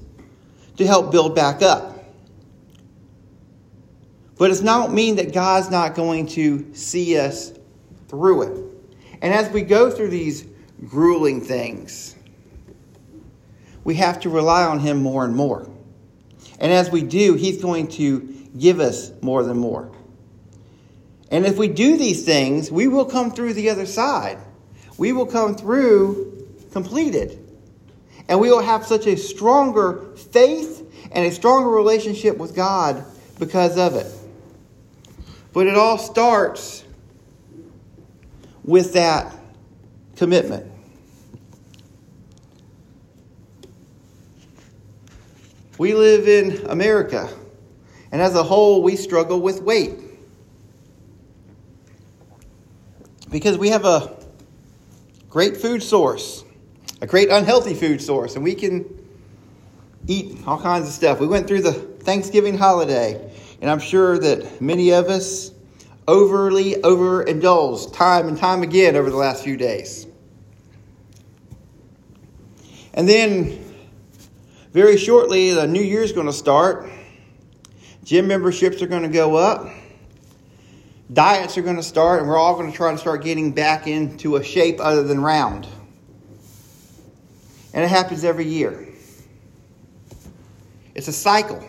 to 0.77 0.87
help 0.87 1.11
build 1.11 1.35
back 1.35 1.61
up. 1.61 2.00
But 4.41 4.49
it's 4.49 4.61
not 4.61 4.91
mean 4.91 5.17
that 5.17 5.33
God's 5.33 5.69
not 5.69 5.93
going 5.93 6.25
to 6.29 6.73
see 6.73 7.15
us 7.15 7.53
through 8.07 8.41
it. 8.41 8.73
And 9.21 9.31
as 9.35 9.47
we 9.51 9.61
go 9.61 9.91
through 9.91 10.07
these 10.07 10.47
grueling 10.83 11.41
things, 11.41 12.15
we 13.83 13.93
have 13.97 14.19
to 14.21 14.31
rely 14.31 14.63
on 14.63 14.79
Him 14.79 15.03
more 15.03 15.25
and 15.25 15.35
more. 15.35 15.69
And 16.59 16.71
as 16.71 16.89
we 16.89 17.03
do, 17.03 17.35
He's 17.35 17.61
going 17.61 17.89
to 17.89 18.21
give 18.57 18.79
us 18.79 19.11
more 19.21 19.43
than 19.43 19.59
more. 19.59 19.91
And 21.29 21.45
if 21.45 21.59
we 21.59 21.67
do 21.67 21.95
these 21.95 22.25
things, 22.25 22.71
we 22.71 22.87
will 22.87 23.05
come 23.05 23.29
through 23.29 23.53
the 23.53 23.69
other 23.69 23.85
side. 23.85 24.39
We 24.97 25.13
will 25.13 25.27
come 25.27 25.53
through 25.53 26.49
completed. 26.73 27.47
And 28.27 28.39
we 28.39 28.49
will 28.49 28.63
have 28.63 28.87
such 28.87 29.05
a 29.05 29.17
stronger 29.17 30.15
faith 30.15 30.83
and 31.11 31.27
a 31.27 31.31
stronger 31.31 31.69
relationship 31.69 32.37
with 32.39 32.55
God 32.55 33.05
because 33.37 33.77
of 33.77 33.93
it. 33.93 34.11
But 35.53 35.67
it 35.67 35.75
all 35.75 35.97
starts 35.97 36.83
with 38.63 38.93
that 38.93 39.35
commitment. 40.15 40.71
We 45.77 45.93
live 45.93 46.27
in 46.27 46.69
America, 46.69 47.29
and 48.11 48.21
as 48.21 48.35
a 48.35 48.43
whole, 48.43 48.83
we 48.83 48.95
struggle 48.95 49.41
with 49.41 49.61
weight. 49.61 50.11
because 53.31 53.57
we 53.57 53.69
have 53.69 53.85
a 53.85 54.13
great 55.29 55.57
food 55.57 55.81
source, 55.81 56.43
a 56.99 57.07
great 57.07 57.29
unhealthy 57.29 57.73
food 57.73 58.01
source, 58.01 58.35
and 58.35 58.43
we 58.43 58.53
can 58.53 58.85
eat 60.07 60.37
all 60.45 60.59
kinds 60.59 60.87
of 60.87 60.93
stuff. 60.93 61.19
We 61.19 61.27
went 61.27 61.47
through 61.47 61.61
the 61.61 61.71
Thanksgiving 61.71 62.57
holiday, 62.57 63.30
and 63.61 63.69
I'm 63.69 63.79
sure 63.79 64.17
that 64.19 64.61
many 64.61 64.91
of 64.91 65.07
us 65.07 65.51
overly 66.07 66.75
overindulged 66.83 67.93
time 67.93 68.27
and 68.27 68.37
time 68.37 68.63
again 68.63 68.95
over 68.95 69.09
the 69.09 69.17
last 69.17 69.43
few 69.43 69.55
days. 69.55 70.07
And 72.93 73.07
then, 73.07 73.63
very 74.73 74.97
shortly, 74.97 75.51
the 75.51 75.67
new 75.67 75.81
year's 75.81 76.11
going 76.11 76.27
to 76.27 76.33
start. 76.33 76.89
Gym 78.03 78.27
memberships 78.27 78.81
are 78.81 78.87
going 78.87 79.03
to 79.03 79.07
go 79.07 79.35
up 79.35 79.67
diets 81.13 81.57
are 81.57 81.61
going 81.61 81.75
to 81.75 81.83
start, 81.83 82.19
and 82.19 82.29
we're 82.29 82.37
all 82.37 82.55
going 82.55 82.71
to 82.71 82.75
try 82.75 82.91
to 82.91 82.97
start 82.97 83.23
getting 83.23 83.51
back 83.51 83.87
into 83.87 84.37
a 84.37 84.43
shape 84.43 84.79
other 84.79 85.03
than 85.03 85.21
round. 85.21 85.67
And 87.73 87.83
it 87.83 87.89
happens 87.89 88.23
every 88.23 88.47
year. 88.47 88.87
It's 90.95 91.07
a 91.07 91.13
cycle. 91.13 91.63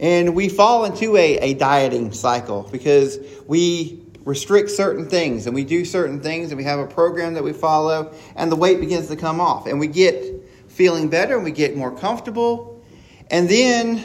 And 0.00 0.34
we 0.34 0.48
fall 0.48 0.84
into 0.84 1.16
a, 1.16 1.38
a 1.38 1.54
dieting 1.54 2.12
cycle 2.12 2.68
because 2.70 3.18
we 3.46 4.00
restrict 4.24 4.70
certain 4.70 5.08
things 5.08 5.46
and 5.46 5.54
we 5.54 5.64
do 5.64 5.84
certain 5.84 6.20
things 6.20 6.50
and 6.50 6.58
we 6.58 6.64
have 6.64 6.78
a 6.78 6.86
program 6.86 7.34
that 7.34 7.44
we 7.44 7.52
follow 7.52 8.12
and 8.36 8.50
the 8.50 8.56
weight 8.56 8.80
begins 8.80 9.08
to 9.08 9.16
come 9.16 9.40
off 9.40 9.66
and 9.66 9.78
we 9.78 9.86
get 9.86 10.24
feeling 10.68 11.08
better 11.08 11.34
and 11.34 11.44
we 11.44 11.50
get 11.50 11.76
more 11.76 11.94
comfortable 11.94 12.82
and 13.30 13.48
then 13.48 14.02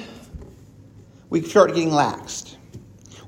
we 1.30 1.42
start 1.42 1.70
getting 1.70 1.90
laxed 1.90 2.58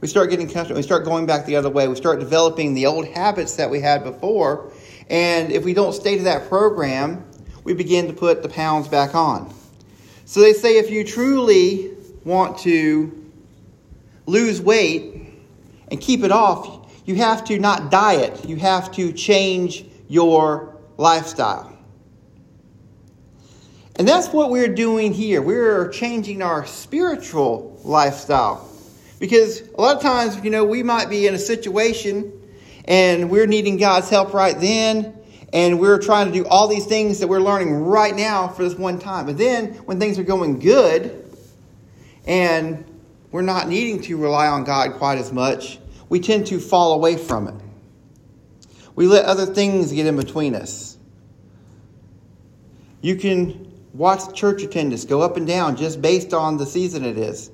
we 0.02 0.08
start 0.08 0.32
getting 0.32 0.50
comfortable. 0.50 0.78
We 0.78 0.84
start 0.84 1.06
going 1.06 1.28
back 1.28 1.46
the 1.46 1.56
other 1.56 1.70
way. 1.70 1.88
We 1.88 1.96
start 1.96 2.20
developing 2.20 2.74
the 2.74 2.88
old 2.88 3.08
habits 3.08 3.56
that 3.58 3.70
we 3.70 3.80
had 3.80 4.04
before. 4.04 4.72
And 5.12 5.52
if 5.52 5.64
we 5.64 5.76
don't 5.76 5.94
stay 5.94 6.18
to 6.18 6.24
that 6.24 6.50
program, 6.50 7.24
we 7.64 7.76
begin 7.76 8.08
to 8.08 8.14
put 8.14 8.42
the 8.42 8.50
pounds 8.50 8.88
back 8.88 9.14
on. 9.14 9.54
So 10.26 10.42
they 10.42 10.54
say 10.54 10.80
if 10.80 10.90
you 10.90 11.04
truly 11.04 11.92
want 12.24 12.60
to 12.60 13.32
lose 14.26 14.62
weight 14.62 15.28
and 15.90 16.00
keep 16.00 16.24
it 16.24 16.32
off, 16.32 16.92
you 17.06 17.16
have 17.16 17.44
to 17.46 17.60
not 17.60 17.92
diet, 17.92 18.46
you 18.48 18.56
have 18.58 18.92
to 18.94 19.12
change 19.12 19.86
your 20.08 20.78
lifestyle. 20.98 21.78
And 23.96 24.08
that's 24.08 24.30
what 24.30 24.50
we're 24.50 24.74
doing 24.74 25.14
here. 25.14 25.42
We're 25.42 25.90
changing 25.90 26.42
our 26.42 26.66
spiritual 26.66 27.80
lifestyle. 27.84 28.68
Because 29.20 29.62
a 29.62 29.82
lot 29.82 29.98
of 29.98 30.02
times, 30.02 30.44
you 30.44 30.50
know, 30.50 30.66
we 30.66 30.82
might 30.82 31.10
be 31.10 31.28
in 31.28 31.36
a 31.36 31.40
situation 31.40 32.32
and 32.86 33.30
we're 33.30 33.46
needing 33.46 33.78
God's 33.78 34.10
help 34.10 34.34
right 34.34 34.60
then, 34.60 35.14
and 35.54 35.80
we're 35.80 36.00
trying 36.00 36.26
to 36.28 36.34
do 36.34 36.48
all 36.48 36.68
these 36.68 36.86
things 36.86 37.20
that 37.20 37.28
we're 37.28 37.42
learning 37.42 37.74
right 37.74 38.16
now 38.16 38.48
for 38.48 38.64
this 38.64 38.74
one 38.74 38.98
time. 38.98 39.28
But 39.28 39.38
then, 39.38 39.74
when 39.86 40.00
things 40.00 40.18
are 40.18 40.24
going 40.24 40.58
good 40.58 41.21
and 42.26 42.86
we're 43.32 43.42
not 43.42 43.68
needing 43.68 44.02
to 44.04 44.18
rely 44.18 44.48
on 44.48 44.64
God 44.64 44.94
quite 44.94 45.18
as 45.18 45.32
much, 45.32 45.80
we 46.10 46.20
tend 46.20 46.48
to 46.48 46.60
fall 46.60 46.94
away 46.94 47.18
from 47.18 47.48
it. 47.48 47.56
We 48.96 49.08
let 49.08 49.26
other 49.26 49.46
things 49.46 49.92
get 49.92 50.06
in 50.06 50.18
between 50.18 50.54
us. 50.54 50.98
You 53.02 53.16
can 53.16 53.72
watch 53.94 54.36
church 54.36 54.62
attendance 54.62 55.06
go 55.06 55.22
up 55.22 55.38
and 55.38 55.48
down 55.48 55.76
just 55.76 56.02
based 56.02 56.34
on 56.34 56.58
the 56.58 56.66
season 56.66 57.04
it 57.04 57.18
is. 57.18 57.50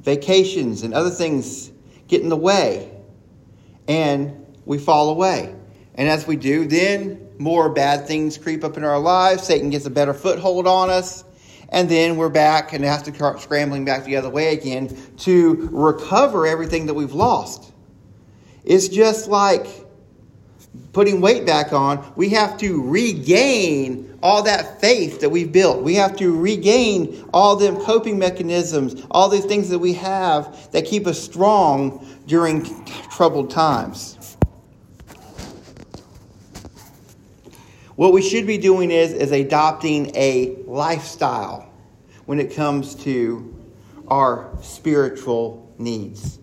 Vacations 0.00 0.82
and 0.82 0.94
other 0.94 1.10
things 1.10 1.70
get 2.06 2.22
in 2.22 2.28
the 2.28 2.36
way, 2.36 2.90
and 3.86 4.46
we 4.64 4.78
fall 4.78 5.10
away. 5.10 5.54
And 5.96 6.08
as 6.08 6.26
we 6.26 6.36
do, 6.36 6.66
then 6.66 7.28
more 7.38 7.68
bad 7.68 8.06
things 8.06 8.38
creep 8.38 8.64
up 8.64 8.76
in 8.76 8.84
our 8.84 8.98
lives. 8.98 9.42
Satan 9.42 9.70
gets 9.70 9.86
a 9.86 9.90
better 9.90 10.14
foothold 10.14 10.66
on 10.66 10.90
us. 10.90 11.24
And 11.70 11.88
then 11.88 12.16
we're 12.16 12.30
back 12.30 12.72
and 12.72 12.84
have 12.84 13.02
to 13.04 13.14
start 13.14 13.40
scrambling 13.40 13.84
back 13.84 14.04
the 14.04 14.16
other 14.16 14.30
way 14.30 14.54
again 14.54 14.96
to 15.18 15.68
recover 15.70 16.46
everything 16.46 16.86
that 16.86 16.94
we've 16.94 17.12
lost. 17.12 17.72
It's 18.64 18.88
just 18.88 19.28
like 19.28 19.66
putting 20.92 21.20
weight 21.20 21.46
back 21.46 21.72
on. 21.72 22.12
We 22.16 22.30
have 22.30 22.58
to 22.58 22.82
regain 22.82 24.18
all 24.22 24.42
that 24.42 24.80
faith 24.80 25.20
that 25.20 25.28
we've 25.28 25.52
built. 25.52 25.82
We 25.82 25.94
have 25.94 26.16
to 26.16 26.36
regain 26.36 27.28
all 27.32 27.56
them 27.56 27.76
coping 27.76 28.18
mechanisms, 28.18 29.06
all 29.10 29.28
these 29.28 29.44
things 29.44 29.68
that 29.68 29.78
we 29.78 29.92
have 29.94 30.70
that 30.72 30.86
keep 30.86 31.06
us 31.06 31.22
strong 31.22 32.06
during 32.26 32.64
troubled 33.10 33.50
times. 33.50 34.17
What 37.98 38.12
we 38.12 38.22
should 38.22 38.46
be 38.46 38.58
doing 38.58 38.92
is, 38.92 39.12
is 39.12 39.32
adopting 39.32 40.14
a 40.14 40.54
lifestyle 40.68 41.68
when 42.26 42.38
it 42.38 42.54
comes 42.54 42.94
to 43.02 43.52
our 44.06 44.56
spiritual 44.62 45.68
needs. 45.78 46.38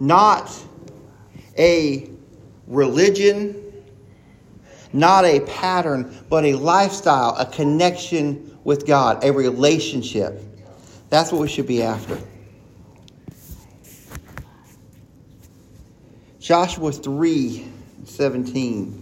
Not 0.00 0.50
a 1.58 2.08
religion, 2.66 3.84
not 4.94 5.26
a 5.26 5.40
pattern, 5.40 6.24
but 6.30 6.46
a 6.46 6.54
lifestyle, 6.54 7.36
a 7.36 7.44
connection 7.44 8.58
with 8.64 8.86
God, 8.86 9.22
a 9.22 9.30
relationship. 9.30 10.40
That's 11.10 11.30
what 11.30 11.42
we 11.42 11.48
should 11.48 11.66
be 11.66 11.82
after. 11.82 12.18
Joshua 16.40 16.92
3 16.92 17.68
17. 18.04 19.01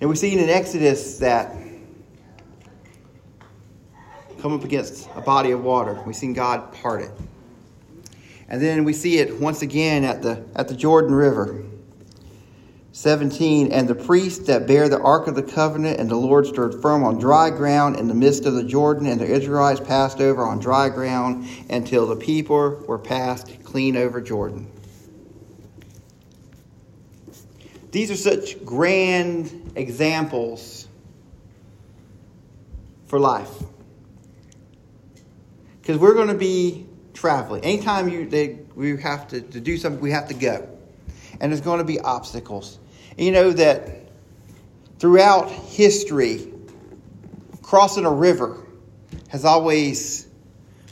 And 0.00 0.08
we 0.08 0.16
see 0.16 0.32
in 0.32 0.48
Exodus 0.48 1.18
that 1.18 1.54
come 4.40 4.54
up 4.54 4.64
against 4.64 5.08
a 5.14 5.20
body 5.20 5.50
of 5.50 5.62
water. 5.62 6.02
We've 6.06 6.16
seen 6.16 6.32
God 6.32 6.72
part 6.72 7.02
it. 7.02 7.10
And 8.48 8.62
then 8.62 8.84
we 8.84 8.94
see 8.94 9.18
it 9.18 9.38
once 9.38 9.60
again 9.60 10.04
at 10.04 10.22
the, 10.22 10.42
at 10.56 10.68
the 10.68 10.74
Jordan 10.74 11.14
River. 11.14 11.64
17 12.92 13.72
And 13.72 13.86
the 13.86 13.94
priests 13.94 14.46
that 14.46 14.66
bear 14.66 14.88
the 14.88 15.00
ark 15.00 15.26
of 15.26 15.34
the 15.34 15.42
covenant 15.42 16.00
and 16.00 16.10
the 16.10 16.16
Lord 16.16 16.46
stood 16.46 16.80
firm 16.80 17.04
on 17.04 17.18
dry 17.18 17.50
ground 17.50 17.96
in 17.96 18.08
the 18.08 18.14
midst 18.14 18.46
of 18.46 18.54
the 18.54 18.64
Jordan, 18.64 19.06
and 19.06 19.20
the 19.20 19.26
Israelites 19.26 19.80
passed 19.80 20.20
over 20.20 20.44
on 20.44 20.58
dry 20.58 20.88
ground 20.88 21.46
until 21.68 22.06
the 22.06 22.16
people 22.16 22.82
were 22.88 22.98
passed 22.98 23.62
clean 23.64 23.96
over 23.96 24.20
Jordan. 24.20 24.66
These 27.92 28.10
are 28.10 28.16
such 28.16 28.64
grand 28.64 29.59
examples 29.74 30.88
for 33.06 33.18
life. 33.18 33.50
Because 35.80 35.98
we're 35.98 36.14
going 36.14 36.28
to 36.28 36.34
be 36.34 36.86
traveling. 37.14 37.64
Anytime 37.64 38.08
you, 38.08 38.28
they, 38.28 38.58
we 38.74 38.96
have 39.00 39.28
to, 39.28 39.40
to 39.40 39.60
do 39.60 39.76
something, 39.76 40.00
we 40.00 40.12
have 40.12 40.28
to 40.28 40.34
go. 40.34 40.68
And 41.40 41.50
there's 41.50 41.60
going 41.60 41.78
to 41.78 41.84
be 41.84 41.98
obstacles. 41.98 42.78
And 43.10 43.26
you 43.26 43.32
know 43.32 43.52
that 43.52 43.88
throughout 44.98 45.50
history, 45.50 46.52
crossing 47.62 48.04
a 48.04 48.10
river 48.10 48.64
has 49.28 49.44
always 49.44 50.28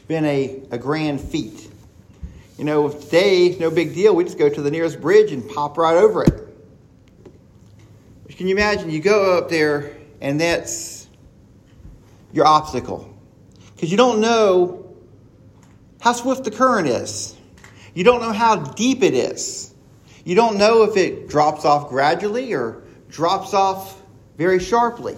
been 0.07 0.25
a, 0.25 0.63
a 0.71 0.79
grand 0.79 1.21
feat. 1.21 1.69
You 2.57 2.65
know, 2.65 2.89
today, 2.89 3.57
no 3.61 3.71
big 3.71 3.95
deal. 3.95 4.17
We 4.17 4.25
just 4.25 4.39
go 4.39 4.49
to 4.49 4.63
the 4.63 4.71
nearest 4.71 5.01
bridge 5.01 5.31
and 5.31 5.49
pop 5.49 5.79
right 5.79 5.97
over 5.97 6.25
it. 6.25 6.48
Can 8.39 8.47
you 8.47 8.55
imagine? 8.55 8.89
You 8.89 9.01
go 9.01 9.37
up 9.37 9.49
there, 9.49 9.97
and 10.21 10.41
that's 10.41 11.09
your 12.33 12.47
obstacle. 12.47 13.13
Because 13.75 13.91
you 13.91 13.97
don't 13.97 14.21
know 14.21 14.95
how 16.01 16.13
swift 16.13 16.45
the 16.45 16.53
current 16.53 16.87
is, 16.87 17.35
you 17.95 18.05
don't 18.05 18.21
know 18.21 18.31
how 18.31 18.55
deep 18.55 19.03
it 19.03 19.13
is. 19.13 19.75
You 20.25 20.37
don't 20.37 20.57
know 20.57 20.85
if 20.85 20.97
it 20.97 21.29
drops 21.29 21.65
off 21.65 21.89
gradually 21.89 22.53
or 22.53 22.85
drops 23.09 23.55
off 23.55 24.01
very 24.37 24.61
sharply. 24.61 25.17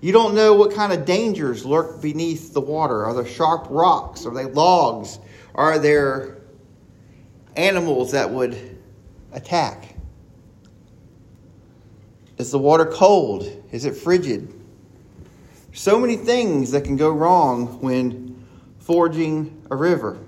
You 0.00 0.12
don't 0.12 0.34
know 0.34 0.54
what 0.54 0.72
kind 0.72 0.94
of 0.94 1.04
dangers 1.04 1.66
lurk 1.66 2.00
beneath 2.00 2.54
the 2.54 2.62
water. 2.62 3.04
Are 3.04 3.12
there 3.12 3.26
sharp 3.26 3.66
rocks? 3.68 4.24
Are 4.24 4.32
they 4.32 4.46
logs? 4.46 5.18
Are 5.54 5.78
there 5.78 6.38
animals 7.54 8.12
that 8.12 8.30
would 8.30 8.78
attack? 9.32 9.91
Is 12.42 12.50
the 12.50 12.58
water 12.58 12.86
cold? 12.86 13.48
Is 13.70 13.84
it 13.84 13.94
frigid? 13.94 14.52
So 15.72 16.00
many 16.00 16.16
things 16.16 16.72
that 16.72 16.82
can 16.82 16.96
go 16.96 17.12
wrong 17.12 17.80
when 17.80 18.44
forging 18.80 19.64
a 19.70 19.76
river. 19.76 20.18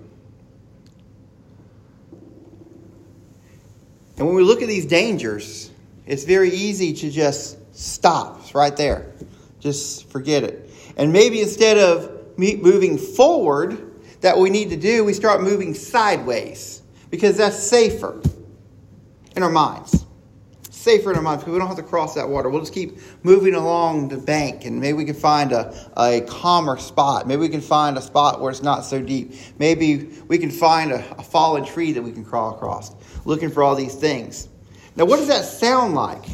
And 4.16 4.28
when 4.28 4.36
we 4.36 4.44
look 4.44 4.62
at 4.62 4.68
these 4.68 4.86
dangers, 4.86 5.72
it's 6.06 6.22
very 6.22 6.50
easy 6.50 6.92
to 6.92 7.10
just 7.10 7.58
stop 7.74 8.38
it's 8.42 8.54
right 8.54 8.76
there. 8.76 9.10
Just 9.58 10.08
forget 10.08 10.44
it. 10.44 10.70
And 10.96 11.12
maybe 11.12 11.40
instead 11.40 11.78
of 11.78 12.38
moving 12.38 12.96
forward, 12.96 13.90
that 14.20 14.38
we 14.38 14.50
need 14.50 14.70
to 14.70 14.76
do, 14.76 15.04
we 15.04 15.14
start 15.14 15.42
moving 15.42 15.74
sideways 15.74 16.80
because 17.10 17.38
that's 17.38 17.58
safer 17.58 18.22
in 19.34 19.42
our 19.42 19.50
minds. 19.50 20.03
Safer 20.84 21.10
in 21.10 21.16
our 21.16 21.22
minds 21.22 21.42
because 21.42 21.54
we 21.54 21.58
don't 21.58 21.66
have 21.66 21.78
to 21.78 21.82
cross 21.82 22.14
that 22.14 22.28
water. 22.28 22.50
We'll 22.50 22.60
just 22.60 22.74
keep 22.74 22.98
moving 23.22 23.54
along 23.54 24.08
the 24.08 24.18
bank 24.18 24.66
and 24.66 24.78
maybe 24.78 24.98
we 24.98 25.06
can 25.06 25.14
find 25.14 25.50
a, 25.50 25.74
a 25.96 26.20
calmer 26.20 26.76
spot. 26.76 27.26
Maybe 27.26 27.40
we 27.40 27.48
can 27.48 27.62
find 27.62 27.96
a 27.96 28.02
spot 28.02 28.42
where 28.42 28.50
it's 28.50 28.62
not 28.62 28.84
so 28.84 29.00
deep. 29.00 29.32
Maybe 29.58 30.10
we 30.28 30.36
can 30.36 30.50
find 30.50 30.92
a, 30.92 31.18
a 31.18 31.22
fallen 31.22 31.64
tree 31.64 31.92
that 31.92 32.02
we 32.02 32.12
can 32.12 32.22
crawl 32.22 32.54
across 32.54 32.94
looking 33.24 33.50
for 33.50 33.62
all 33.62 33.74
these 33.74 33.94
things. 33.94 34.48
Now, 34.94 35.06
what 35.06 35.16
does 35.16 35.28
that 35.28 35.46
sound 35.46 35.94
like? 35.94 36.24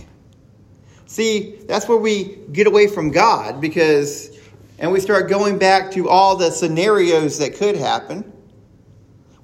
See, 1.06 1.56
that's 1.68 1.88
where 1.88 1.98
we 1.98 2.40
get 2.52 2.66
away 2.66 2.88
from 2.88 3.12
God 3.12 3.60
because, 3.60 4.36
and 4.80 4.90
we 4.90 4.98
start 4.98 5.28
going 5.28 5.58
back 5.58 5.92
to 5.92 6.08
all 6.08 6.34
the 6.34 6.50
scenarios 6.50 7.38
that 7.38 7.54
could 7.54 7.76
happen. 7.76 8.32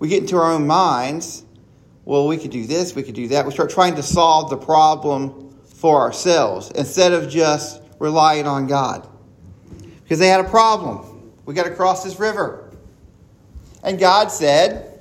We 0.00 0.08
get 0.08 0.22
into 0.22 0.36
our 0.36 0.50
own 0.50 0.66
minds. 0.66 1.44
Well, 2.06 2.28
we 2.28 2.38
could 2.38 2.52
do 2.52 2.66
this, 2.66 2.94
we 2.94 3.02
could 3.02 3.16
do 3.16 3.28
that. 3.28 3.44
We 3.44 3.52
start 3.52 3.68
trying 3.68 3.96
to 3.96 4.02
solve 4.02 4.48
the 4.48 4.56
problem 4.56 5.50
for 5.64 6.00
ourselves 6.00 6.70
instead 6.70 7.12
of 7.12 7.28
just 7.28 7.82
relying 7.98 8.46
on 8.46 8.68
God. 8.68 9.06
Because 10.04 10.20
they 10.20 10.28
had 10.28 10.40
a 10.40 10.48
problem. 10.48 11.32
We 11.44 11.52
got 11.52 11.64
to 11.64 11.74
cross 11.74 12.04
this 12.04 12.18
river. 12.20 12.70
And 13.82 13.98
God 13.98 14.28
said, 14.28 15.00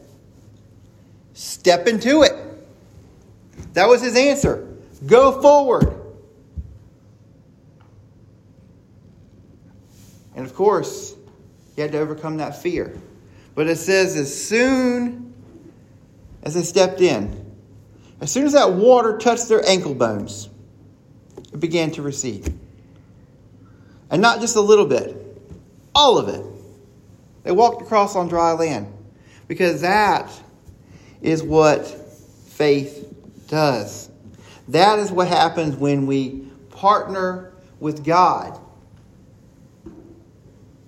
Step 1.34 1.86
into 1.86 2.24
it. 2.24 2.34
That 3.74 3.88
was 3.88 4.02
his 4.02 4.16
answer. 4.16 4.68
Go 5.06 5.42
forward. 5.42 5.94
And 10.36 10.46
of 10.46 10.56
course, 10.56 11.14
he 11.76 11.82
had 11.82 11.92
to 11.92 12.00
overcome 12.00 12.38
that 12.38 12.62
fear. 12.62 12.98
But 13.54 13.68
it 13.68 13.78
says, 13.78 14.16
as 14.16 14.48
soon 14.48 15.35
as 16.46 16.54
they 16.54 16.62
stepped 16.62 17.02
in, 17.02 17.44
as 18.22 18.32
soon 18.32 18.46
as 18.46 18.54
that 18.54 18.74
water 18.74 19.18
touched 19.18 19.50
their 19.50 19.68
ankle 19.68 19.96
bones, 19.96 20.48
it 21.52 21.60
began 21.60 21.92
to 21.92 22.02
recede. 22.02 22.54
And 24.10 24.22
not 24.22 24.40
just 24.40 24.56
a 24.56 24.62
little 24.62 24.86
bit, 24.86 25.18
all 25.94 26.18
of 26.18 26.30
it. 26.30 26.46
They 27.44 27.52
walked 27.52 27.82
across 27.82 28.16
on 28.16 28.28
dry 28.28 28.54
land 28.54 28.88
because 29.48 29.82
that 29.82 30.32
is 31.22 31.44
what 31.44 31.86
faith 32.48 33.14
does. 33.48 34.10
That 34.70 35.00
is 35.00 35.12
what 35.12 35.28
happens 35.28 35.76
when 35.76 36.08
we 36.08 36.48
partner 36.70 37.54
with 37.80 38.04
God 38.04 38.60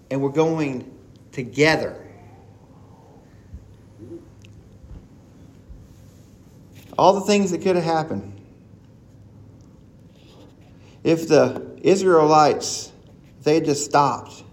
and 0.09 0.21
we're 0.21 0.29
going 0.29 0.91
together. 1.31 2.06
All 6.97 7.13
the 7.13 7.21
things 7.21 7.51
that 7.51 7.61
could 7.61 7.75
have 7.75 7.85
happened. 7.85 8.33
If 11.03 11.27
the 11.27 11.77
Israelites, 11.81 12.91
they 13.43 13.55
had 13.55 13.65
just 13.65 13.85
stopped, 13.85 14.43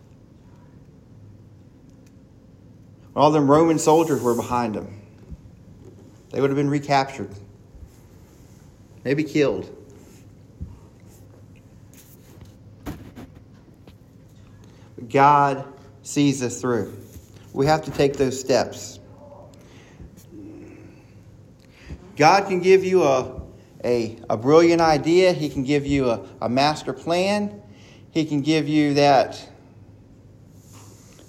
all 3.17 3.31
them 3.31 3.51
Roman 3.51 3.79
soldiers 3.79 4.21
were 4.23 4.35
behind 4.35 4.75
them, 4.75 5.01
they 6.31 6.41
would 6.41 6.51
have 6.51 6.57
been 6.57 6.71
recaptured, 6.71 7.31
maybe 9.05 9.25
killed. 9.25 9.71
God 15.09 15.65
sees 16.03 16.43
us 16.43 16.61
through. 16.61 16.97
We 17.53 17.67
have 17.67 17.85
to 17.85 17.91
take 17.91 18.17
those 18.17 18.39
steps. 18.39 18.99
God 22.17 22.47
can 22.47 22.61
give 22.61 22.85
you 22.85 23.03
a, 23.03 23.43
a, 23.85 24.19
a 24.31 24.37
brilliant 24.37 24.81
idea, 24.81 25.33
He 25.33 25.49
can 25.49 25.65
give 25.65 25.87
you 25.87 26.11
a, 26.11 26.27
a 26.41 26.49
master 26.49 26.93
plan, 26.93 27.63
He 28.11 28.25
can 28.25 28.41
give 28.41 28.69
you 28.69 28.95
that 28.95 29.49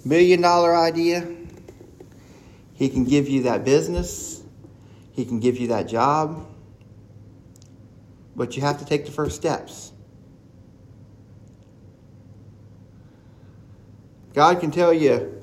million 0.03 0.41
dollar 0.41 0.75
idea, 0.75 1.27
He 2.73 2.89
can 2.89 3.03
give 3.03 3.27
you 3.27 3.43
that 3.43 3.65
business, 3.65 4.43
He 5.13 5.25
can 5.25 5.39
give 5.39 5.57
you 5.57 5.67
that 5.69 5.87
job. 5.87 6.47
But 8.35 8.55
you 8.55 8.61
have 8.61 8.79
to 8.79 8.85
take 8.85 9.05
the 9.05 9.11
first 9.11 9.37
steps. 9.37 9.93
God 14.33 14.59
can 14.59 14.69
tell 14.69 14.93
you 14.93 15.34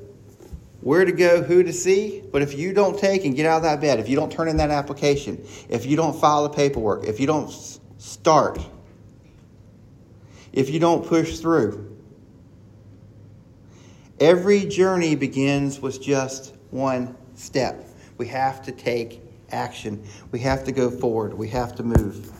where 0.83 1.05
to 1.05 1.12
go, 1.12 1.42
who 1.42 1.62
to 1.62 1.73
see, 1.73 2.23
but 2.33 2.42
if 2.42 2.59
you 2.59 2.73
don't 2.73 2.99
take 2.99 3.25
and 3.25 3.37
get 3.37 3.47
out 3.47 3.59
of 3.59 3.62
that 3.62 3.81
bed, 3.81 4.01
if 4.01 4.09
you 4.09 4.16
don't 4.16 4.33
turn 4.33 4.49
in 4.49 4.57
that 4.57 4.71
application, 4.71 5.42
if 5.68 5.87
you 5.87 5.97
don't 5.97 6.21
file 6.21 6.42
the 6.42 6.49
paperwork, 6.49 7.05
if 7.05 7.21
you 7.21 7.27
don't 7.27 7.51
start, 7.99 8.59
if 10.53 10.71
you 10.71 10.81
don't 10.81 11.07
push 11.07 11.38
through, 11.38 11.97
every 14.18 14.66
journey 14.66 15.14
begins 15.14 15.81
with 15.81 16.03
just 16.03 16.55
one 16.71 17.16
step. 17.37 17.88
We 18.18 18.27
have 18.29 18.61
to 18.62 18.73
take 18.73 19.21
action. 19.51 20.05
We 20.33 20.40
have 20.40 20.64
to 20.64 20.73
go 20.73 20.90
forward. 20.90 21.33
We 21.33 21.49
have 21.51 21.77
to 21.77 21.85
move. 21.85 22.33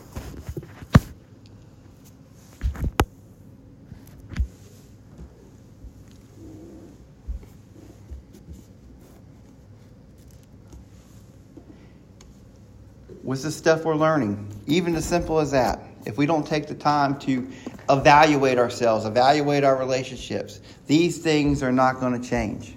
With 13.33 13.41
the 13.41 13.51
stuff 13.51 13.83
we're 13.83 13.95
learning, 13.95 14.47
even 14.67 14.95
as 14.95 15.03
simple 15.05 15.39
as 15.39 15.49
that. 15.49 15.81
If 16.05 16.19
we 16.19 16.27
don't 16.27 16.45
take 16.45 16.67
the 16.67 16.75
time 16.75 17.17
to 17.21 17.49
evaluate 17.89 18.59
ourselves, 18.59 19.05
evaluate 19.05 19.63
our 19.63 19.75
relationships, 19.75 20.61
these 20.85 21.17
things 21.17 21.63
are 21.63 21.71
not 21.71 21.99
going 21.99 22.21
to 22.21 22.29
change. 22.29 22.75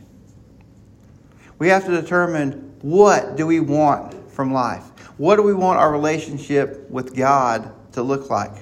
We 1.59 1.69
have 1.69 1.85
to 1.85 1.90
determine 1.90 2.75
what 2.81 3.37
do 3.37 3.47
we 3.47 3.61
want 3.61 4.33
from 4.33 4.51
life? 4.51 4.83
What 5.19 5.37
do 5.37 5.42
we 5.42 5.53
want 5.53 5.79
our 5.79 5.92
relationship 5.92 6.88
with 6.88 7.14
God 7.14 7.71
to 7.92 8.03
look 8.03 8.31
like? 8.31 8.55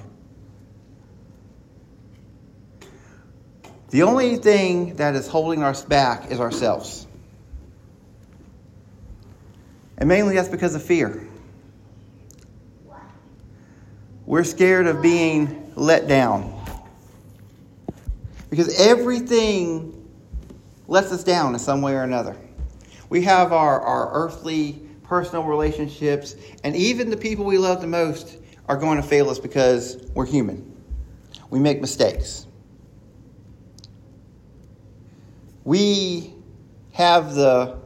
The 3.91 4.03
only 4.03 4.35
thing 4.35 4.97
that 4.97 5.15
is 5.15 5.29
holding 5.29 5.63
us 5.63 5.81
back 5.85 6.29
is 6.29 6.41
ourselves. 6.41 7.07
And 9.97 10.09
mainly 10.09 10.35
that's 10.35 10.49
because 10.49 10.75
of 10.75 10.83
fear. 10.83 11.25
We're 14.25 14.43
scared 14.43 14.87
of 14.87 15.01
being 15.01 15.71
let 15.75 16.07
down. 16.07 16.51
Because 18.49 18.79
everything 18.79 20.09
lets 20.87 21.11
us 21.11 21.23
down 21.23 21.53
in 21.53 21.59
some 21.59 21.81
way 21.81 21.93
or 21.93 22.03
another. 22.03 22.35
We 23.09 23.21
have 23.23 23.53
our, 23.53 23.79
our 23.81 24.11
earthly, 24.13 24.81
personal 25.03 25.43
relationships, 25.43 26.35
and 26.63 26.75
even 26.75 27.09
the 27.09 27.17
people 27.17 27.45
we 27.45 27.57
love 27.57 27.81
the 27.81 27.87
most 27.87 28.37
are 28.67 28.77
going 28.77 28.97
to 28.97 29.07
fail 29.07 29.29
us 29.29 29.37
because 29.37 29.97
we're 30.15 30.25
human. 30.25 30.75
We 31.49 31.59
make 31.59 31.81
mistakes. 31.81 32.47
We 35.63 36.33
have 36.93 37.35
the 37.35 37.77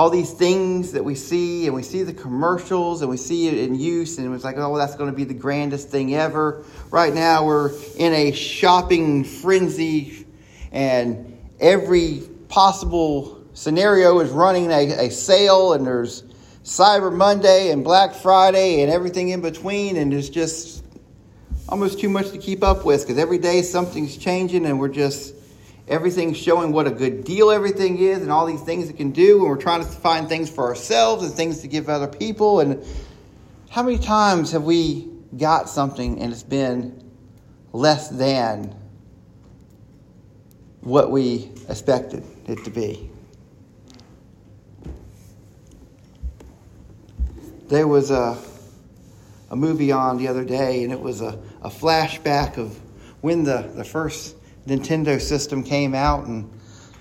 all 0.00 0.08
these 0.08 0.32
things 0.32 0.92
that 0.92 1.04
we 1.04 1.14
see, 1.14 1.66
and 1.66 1.76
we 1.76 1.82
see 1.82 2.02
the 2.02 2.14
commercials, 2.14 3.02
and 3.02 3.10
we 3.10 3.18
see 3.18 3.48
it 3.48 3.58
in 3.58 3.74
use, 3.74 4.16
and 4.16 4.34
it's 4.34 4.44
like, 4.44 4.56
oh, 4.56 4.78
that's 4.78 4.96
going 4.96 5.10
to 5.10 5.14
be 5.14 5.24
the 5.24 5.34
grandest 5.34 5.90
thing 5.90 6.14
ever. 6.14 6.64
Right 6.90 7.12
now, 7.12 7.44
we're 7.44 7.70
in 7.98 8.14
a 8.14 8.32
shopping 8.32 9.24
frenzy, 9.24 10.26
and 10.72 11.38
every 11.60 12.22
possible 12.48 13.44
scenario 13.52 14.20
is 14.20 14.30
running 14.30 14.72
a, 14.72 15.08
a 15.08 15.10
sale, 15.10 15.74
and 15.74 15.86
there's 15.86 16.22
Cyber 16.64 17.14
Monday 17.14 17.70
and 17.70 17.84
Black 17.84 18.14
Friday 18.14 18.80
and 18.80 18.90
everything 18.90 19.28
in 19.28 19.42
between, 19.42 19.98
and 19.98 20.14
it's 20.14 20.30
just 20.30 20.82
almost 21.68 22.00
too 22.00 22.08
much 22.08 22.30
to 22.30 22.38
keep 22.38 22.64
up 22.64 22.86
with 22.86 23.02
because 23.02 23.18
every 23.18 23.36
day 23.36 23.60
something's 23.60 24.16
changing, 24.16 24.64
and 24.64 24.80
we're 24.80 24.88
just 24.88 25.34
everything's 25.90 26.36
showing 26.36 26.70
what 26.72 26.86
a 26.86 26.90
good 26.90 27.24
deal 27.24 27.50
everything 27.50 27.98
is 27.98 28.22
and 28.22 28.30
all 28.30 28.46
these 28.46 28.62
things 28.62 28.88
it 28.88 28.96
can 28.96 29.10
do 29.10 29.40
and 29.40 29.48
we're 29.48 29.56
trying 29.56 29.82
to 29.82 29.88
find 29.88 30.28
things 30.28 30.48
for 30.48 30.64
ourselves 30.64 31.24
and 31.24 31.34
things 31.34 31.60
to 31.60 31.68
give 31.68 31.88
other 31.88 32.06
people. 32.06 32.60
And 32.60 32.82
how 33.68 33.82
many 33.82 33.98
times 33.98 34.52
have 34.52 34.62
we 34.62 35.08
got 35.36 35.68
something 35.68 36.20
and 36.22 36.32
it's 36.32 36.44
been 36.44 37.10
less 37.72 38.08
than 38.08 38.74
what 40.80 41.10
we 41.10 41.50
expected 41.68 42.24
it 42.46 42.64
to 42.64 42.70
be? 42.70 43.10
There 47.66 47.88
was 47.88 48.12
a, 48.12 48.38
a 49.50 49.56
movie 49.56 49.90
on 49.90 50.18
the 50.18 50.28
other 50.28 50.44
day 50.44 50.84
and 50.84 50.92
it 50.92 51.00
was 51.00 51.20
a, 51.20 51.36
a 51.62 51.68
flashback 51.68 52.58
of 52.58 52.78
when 53.22 53.42
the, 53.42 53.70
the 53.74 53.84
first 53.84 54.36
Nintendo 54.66 55.20
system 55.20 55.62
came 55.62 55.94
out, 55.94 56.26
and 56.26 56.50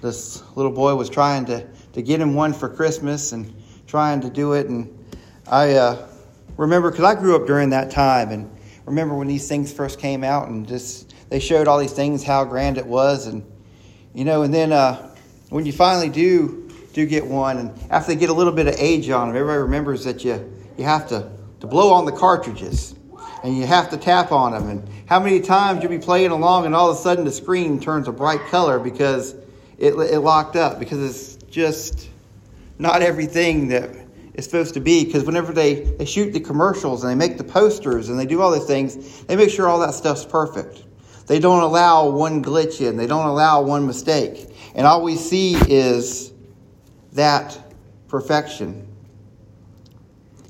this 0.01 0.43
little 0.55 0.71
boy 0.71 0.95
was 0.95 1.09
trying 1.09 1.45
to, 1.45 1.67
to 1.93 2.01
get 2.01 2.21
him 2.21 2.33
one 2.33 2.53
for 2.53 2.69
Christmas 2.69 3.31
and 3.31 3.53
trying 3.87 4.21
to 4.21 4.29
do 4.29 4.53
it. 4.53 4.67
And 4.67 4.97
I 5.47 5.73
uh, 5.73 6.07
remember, 6.57 6.91
because 6.91 7.05
I 7.05 7.15
grew 7.15 7.35
up 7.35 7.45
during 7.45 7.69
that 7.71 7.91
time, 7.91 8.31
and 8.31 8.49
remember 8.85 9.15
when 9.15 9.27
these 9.27 9.47
things 9.47 9.73
first 9.73 9.99
came 9.99 10.23
out, 10.23 10.47
and 10.47 10.67
just 10.67 11.13
they 11.29 11.39
showed 11.39 11.67
all 11.67 11.79
these 11.79 11.93
things, 11.93 12.23
how 12.23 12.45
grand 12.45 12.77
it 12.77 12.85
was, 12.85 13.27
and 13.27 13.45
you 14.13 14.25
know, 14.25 14.43
and 14.43 14.53
then 14.53 14.71
uh, 14.71 15.15
when 15.49 15.65
you 15.65 15.71
finally 15.71 16.09
do 16.09 16.69
do 16.93 17.05
get 17.05 17.25
one, 17.25 17.57
and 17.57 17.79
after 17.91 18.13
they 18.13 18.19
get 18.19 18.29
a 18.29 18.33
little 18.33 18.53
bit 18.53 18.67
of 18.67 18.75
age 18.77 19.09
on 19.09 19.27
them, 19.27 19.35
everybody 19.37 19.61
remembers 19.61 20.03
that 20.05 20.23
you 20.23 20.51
you 20.77 20.83
have 20.83 21.07
to 21.09 21.29
to 21.59 21.67
blow 21.67 21.91
on 21.91 22.05
the 22.05 22.11
cartridges 22.11 22.95
and 23.43 23.57
you 23.57 23.65
have 23.65 23.89
to 23.89 23.97
tap 23.97 24.31
on 24.31 24.51
them. 24.51 24.69
And 24.69 24.89
how 25.07 25.19
many 25.19 25.39
times 25.39 25.81
you'll 25.81 25.91
be 25.91 25.99
playing 25.99 26.31
along 26.31 26.65
and 26.65 26.75
all 26.75 26.89
of 26.89 26.97
a 26.97 26.99
sudden 26.99 27.25
the 27.25 27.31
screen 27.31 27.79
turns 27.79 28.07
a 28.07 28.11
bright 28.11 28.41
color 28.47 28.79
because 28.79 29.35
it, 29.77 29.93
it 29.93 30.19
locked 30.19 30.55
up, 30.55 30.79
because 30.79 31.01
it's 31.01 31.43
just 31.45 32.09
not 32.77 33.01
everything 33.01 33.67
that 33.69 33.89
it's 34.33 34.45
supposed 34.45 34.73
to 34.73 34.79
be. 34.79 35.05
Because 35.05 35.23
whenever 35.23 35.53
they, 35.53 35.81
they 35.81 36.05
shoot 36.05 36.31
the 36.33 36.39
commercials 36.39 37.03
and 37.03 37.11
they 37.11 37.15
make 37.15 37.37
the 37.37 37.43
posters 37.43 38.09
and 38.09 38.19
they 38.19 38.25
do 38.25 38.41
all 38.41 38.51
these 38.51 38.65
things, 38.65 39.23
they 39.23 39.35
make 39.35 39.49
sure 39.49 39.67
all 39.67 39.79
that 39.79 39.93
stuff's 39.93 40.25
perfect. 40.25 40.83
They 41.27 41.39
don't 41.39 41.61
allow 41.61 42.09
one 42.09 42.43
glitch 42.43 42.85
in, 42.85 42.97
they 42.97 43.07
don't 43.07 43.27
allow 43.27 43.61
one 43.61 43.85
mistake. 43.85 44.47
And 44.75 44.85
all 44.85 45.03
we 45.03 45.15
see 45.15 45.55
is 45.67 46.33
that 47.13 47.57
perfection. 48.07 48.87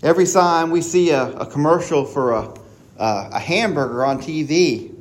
Every 0.01 0.25
time 0.25 0.71
we 0.71 0.81
see 0.81 1.09
a, 1.11 1.31
a 1.33 1.45
commercial 1.45 2.05
for 2.05 2.31
a, 2.31 2.53
uh, 2.99 3.29
a 3.33 3.39
hamburger 3.39 4.05
on 4.05 4.19
TV, 4.21 4.93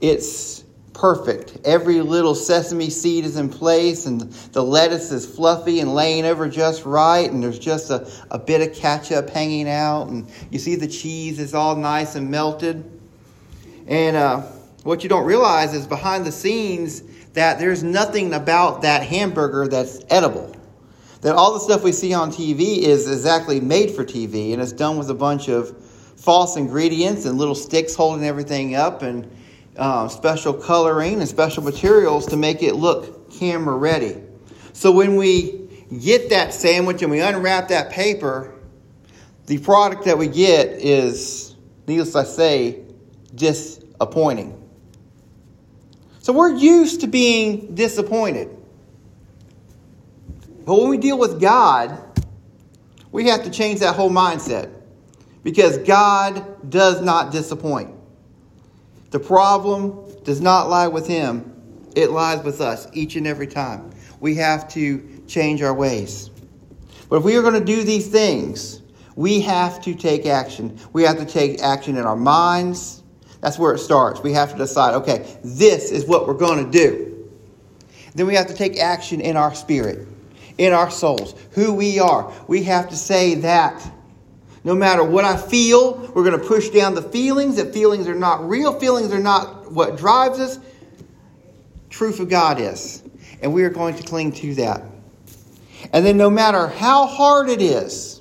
it's 0.00 0.62
perfect. 0.94 1.58
Every 1.64 2.00
little 2.00 2.36
sesame 2.36 2.88
seed 2.88 3.24
is 3.24 3.36
in 3.36 3.48
place, 3.48 4.06
and 4.06 4.20
the 4.52 4.62
lettuce 4.62 5.10
is 5.10 5.26
fluffy 5.26 5.80
and 5.80 5.94
laying 5.94 6.24
over 6.24 6.48
just 6.48 6.84
right, 6.84 7.28
and 7.28 7.42
there's 7.42 7.58
just 7.58 7.90
a, 7.90 8.08
a 8.30 8.38
bit 8.38 8.60
of 8.60 8.76
ketchup 8.76 9.28
hanging 9.30 9.68
out, 9.68 10.08
and 10.08 10.28
you 10.50 10.60
see 10.60 10.76
the 10.76 10.86
cheese 10.86 11.40
is 11.40 11.52
all 11.52 11.74
nice 11.74 12.14
and 12.14 12.30
melted. 12.30 12.88
And 13.88 14.16
uh, 14.16 14.42
what 14.84 15.02
you 15.02 15.08
don't 15.08 15.24
realize 15.26 15.74
is 15.74 15.88
behind 15.88 16.24
the 16.24 16.32
scenes 16.32 17.02
that 17.32 17.58
there's 17.58 17.82
nothing 17.82 18.34
about 18.34 18.82
that 18.82 19.02
hamburger 19.02 19.66
that's 19.66 20.00
edible. 20.08 20.54
That 21.22 21.34
all 21.34 21.54
the 21.54 21.60
stuff 21.60 21.82
we 21.82 21.92
see 21.92 22.14
on 22.14 22.30
TV 22.30 22.78
is 22.78 23.10
exactly 23.10 23.60
made 23.60 23.90
for 23.92 24.04
TV, 24.04 24.52
and 24.52 24.62
it's 24.62 24.72
done 24.72 24.98
with 24.98 25.10
a 25.10 25.14
bunch 25.14 25.48
of 25.48 25.74
false 26.22 26.56
ingredients 26.56 27.24
and 27.24 27.36
little 27.36 27.54
sticks 27.54 27.96
holding 27.96 28.24
everything 28.24 28.76
up 28.76 29.02
and 29.02 29.28
uh, 29.76 30.06
special 30.06 30.54
coloring 30.54 31.18
and 31.18 31.28
special 31.28 31.64
materials 31.64 32.26
to 32.26 32.36
make 32.36 32.62
it 32.62 32.74
look 32.74 33.28
camera 33.32 33.76
ready. 33.76 34.22
So 34.72 34.92
when 34.92 35.16
we 35.16 35.68
get 36.00 36.30
that 36.30 36.54
sandwich 36.54 37.02
and 37.02 37.10
we 37.10 37.20
unwrap 37.20 37.68
that 37.68 37.90
paper, 37.90 38.54
the 39.46 39.58
product 39.58 40.04
that 40.04 40.16
we 40.16 40.28
get 40.28 40.68
is 40.68 41.56
needless 41.88 42.12
to 42.12 42.24
say, 42.24 42.84
disappointing. 43.34 44.56
So 46.20 46.32
we're 46.32 46.54
used 46.54 47.00
to 47.00 47.08
being 47.08 47.74
disappointed. 47.74 48.48
But 50.64 50.76
when 50.76 50.88
we 50.88 50.98
deal 50.98 51.18
with 51.18 51.40
God, 51.40 51.98
we 53.10 53.26
have 53.26 53.42
to 53.42 53.50
change 53.50 53.80
that 53.80 53.96
whole 53.96 54.10
mindset 54.10 54.81
because 55.42 55.78
God 55.78 56.70
does 56.70 57.00
not 57.00 57.32
disappoint. 57.32 57.94
The 59.10 59.20
problem 59.20 60.04
does 60.24 60.40
not 60.40 60.68
lie 60.68 60.88
with 60.88 61.06
Him, 61.06 61.48
it 61.94 62.10
lies 62.10 62.42
with 62.42 62.60
us 62.60 62.86
each 62.92 63.16
and 63.16 63.26
every 63.26 63.46
time. 63.46 63.90
We 64.20 64.36
have 64.36 64.68
to 64.70 65.22
change 65.26 65.62
our 65.62 65.74
ways. 65.74 66.30
But 67.08 67.16
if 67.16 67.24
we 67.24 67.36
are 67.36 67.42
going 67.42 67.58
to 67.58 67.64
do 67.64 67.82
these 67.82 68.08
things, 68.08 68.80
we 69.16 69.40
have 69.40 69.82
to 69.82 69.94
take 69.94 70.24
action. 70.24 70.78
We 70.92 71.02
have 71.02 71.18
to 71.18 71.26
take 71.26 71.60
action 71.60 71.98
in 71.98 72.04
our 72.04 72.16
minds. 72.16 73.02
That's 73.40 73.58
where 73.58 73.74
it 73.74 73.80
starts. 73.80 74.22
We 74.22 74.32
have 74.32 74.52
to 74.52 74.56
decide, 74.56 74.94
okay, 74.94 75.38
this 75.44 75.90
is 75.90 76.06
what 76.06 76.26
we're 76.26 76.34
going 76.34 76.64
to 76.64 76.70
do. 76.70 77.28
Then 78.14 78.26
we 78.26 78.34
have 78.34 78.46
to 78.46 78.54
take 78.54 78.78
action 78.78 79.20
in 79.20 79.36
our 79.36 79.54
spirit, 79.54 80.06
in 80.58 80.72
our 80.72 80.90
souls, 80.90 81.34
who 81.50 81.74
we 81.74 81.98
are. 81.98 82.32
We 82.46 82.62
have 82.64 82.88
to 82.90 82.96
say 82.96 83.34
that 83.36 83.90
no 84.64 84.74
matter 84.74 85.02
what 85.02 85.24
I 85.24 85.36
feel, 85.36 85.98
we're 86.14 86.24
going 86.24 86.38
to 86.38 86.46
push 86.46 86.68
down 86.70 86.94
the 86.94 87.02
feelings. 87.02 87.56
That 87.56 87.72
feelings 87.72 88.06
are 88.06 88.14
not 88.14 88.48
real. 88.48 88.78
Feelings 88.78 89.12
are 89.12 89.18
not 89.18 89.72
what 89.72 89.96
drives 89.96 90.38
us. 90.38 90.58
Truth 91.90 92.20
of 92.20 92.28
God 92.28 92.60
is. 92.60 93.02
And 93.42 93.52
we 93.52 93.64
are 93.64 93.70
going 93.70 93.96
to 93.96 94.02
cling 94.02 94.32
to 94.32 94.54
that. 94.56 94.82
And 95.92 96.06
then, 96.06 96.16
no 96.16 96.30
matter 96.30 96.68
how 96.68 97.06
hard 97.06 97.48
it 97.48 97.60
is, 97.60 98.20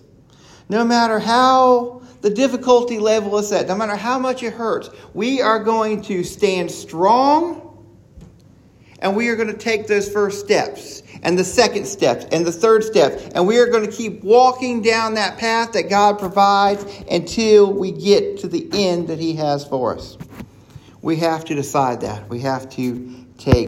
no 0.67 0.83
matter 0.83 1.19
how 1.19 2.01
the 2.21 2.29
difficulty 2.29 2.97
level 2.97 3.37
is 3.37 3.49
set, 3.49 3.67
no 3.67 3.75
matter 3.75 3.95
how 3.95 4.17
much 4.17 4.41
it 4.41 4.53
hurts, 4.53 4.89
we 5.13 5.41
are 5.41 5.63
going 5.63 6.01
to 6.03 6.23
stand 6.23 6.71
strong 6.71 7.67
and 8.99 9.15
we 9.15 9.27
are 9.29 9.35
going 9.35 9.47
to 9.47 9.57
take 9.57 9.87
those 9.87 10.11
first 10.11 10.39
steps 10.39 11.00
and 11.23 11.37
the 11.37 11.43
second 11.43 11.85
step 11.85 12.29
and 12.31 12.45
the 12.45 12.51
third 12.51 12.83
step 12.83 13.31
and 13.35 13.45
we 13.45 13.59
are 13.59 13.67
going 13.67 13.85
to 13.85 13.91
keep 13.91 14.23
walking 14.23 14.81
down 14.81 15.13
that 15.15 15.37
path 15.37 15.73
that 15.73 15.89
God 15.89 16.19
provides 16.19 16.83
until 17.09 17.71
we 17.71 17.91
get 17.91 18.39
to 18.39 18.47
the 18.47 18.67
end 18.73 19.07
that 19.07 19.19
he 19.19 19.33
has 19.35 19.65
for 19.65 19.95
us. 19.95 20.17
We 21.01 21.17
have 21.17 21.45
to 21.45 21.55
decide 21.55 22.01
that. 22.01 22.29
We 22.29 22.41
have 22.41 22.69
to 22.71 23.25
take 23.37 23.55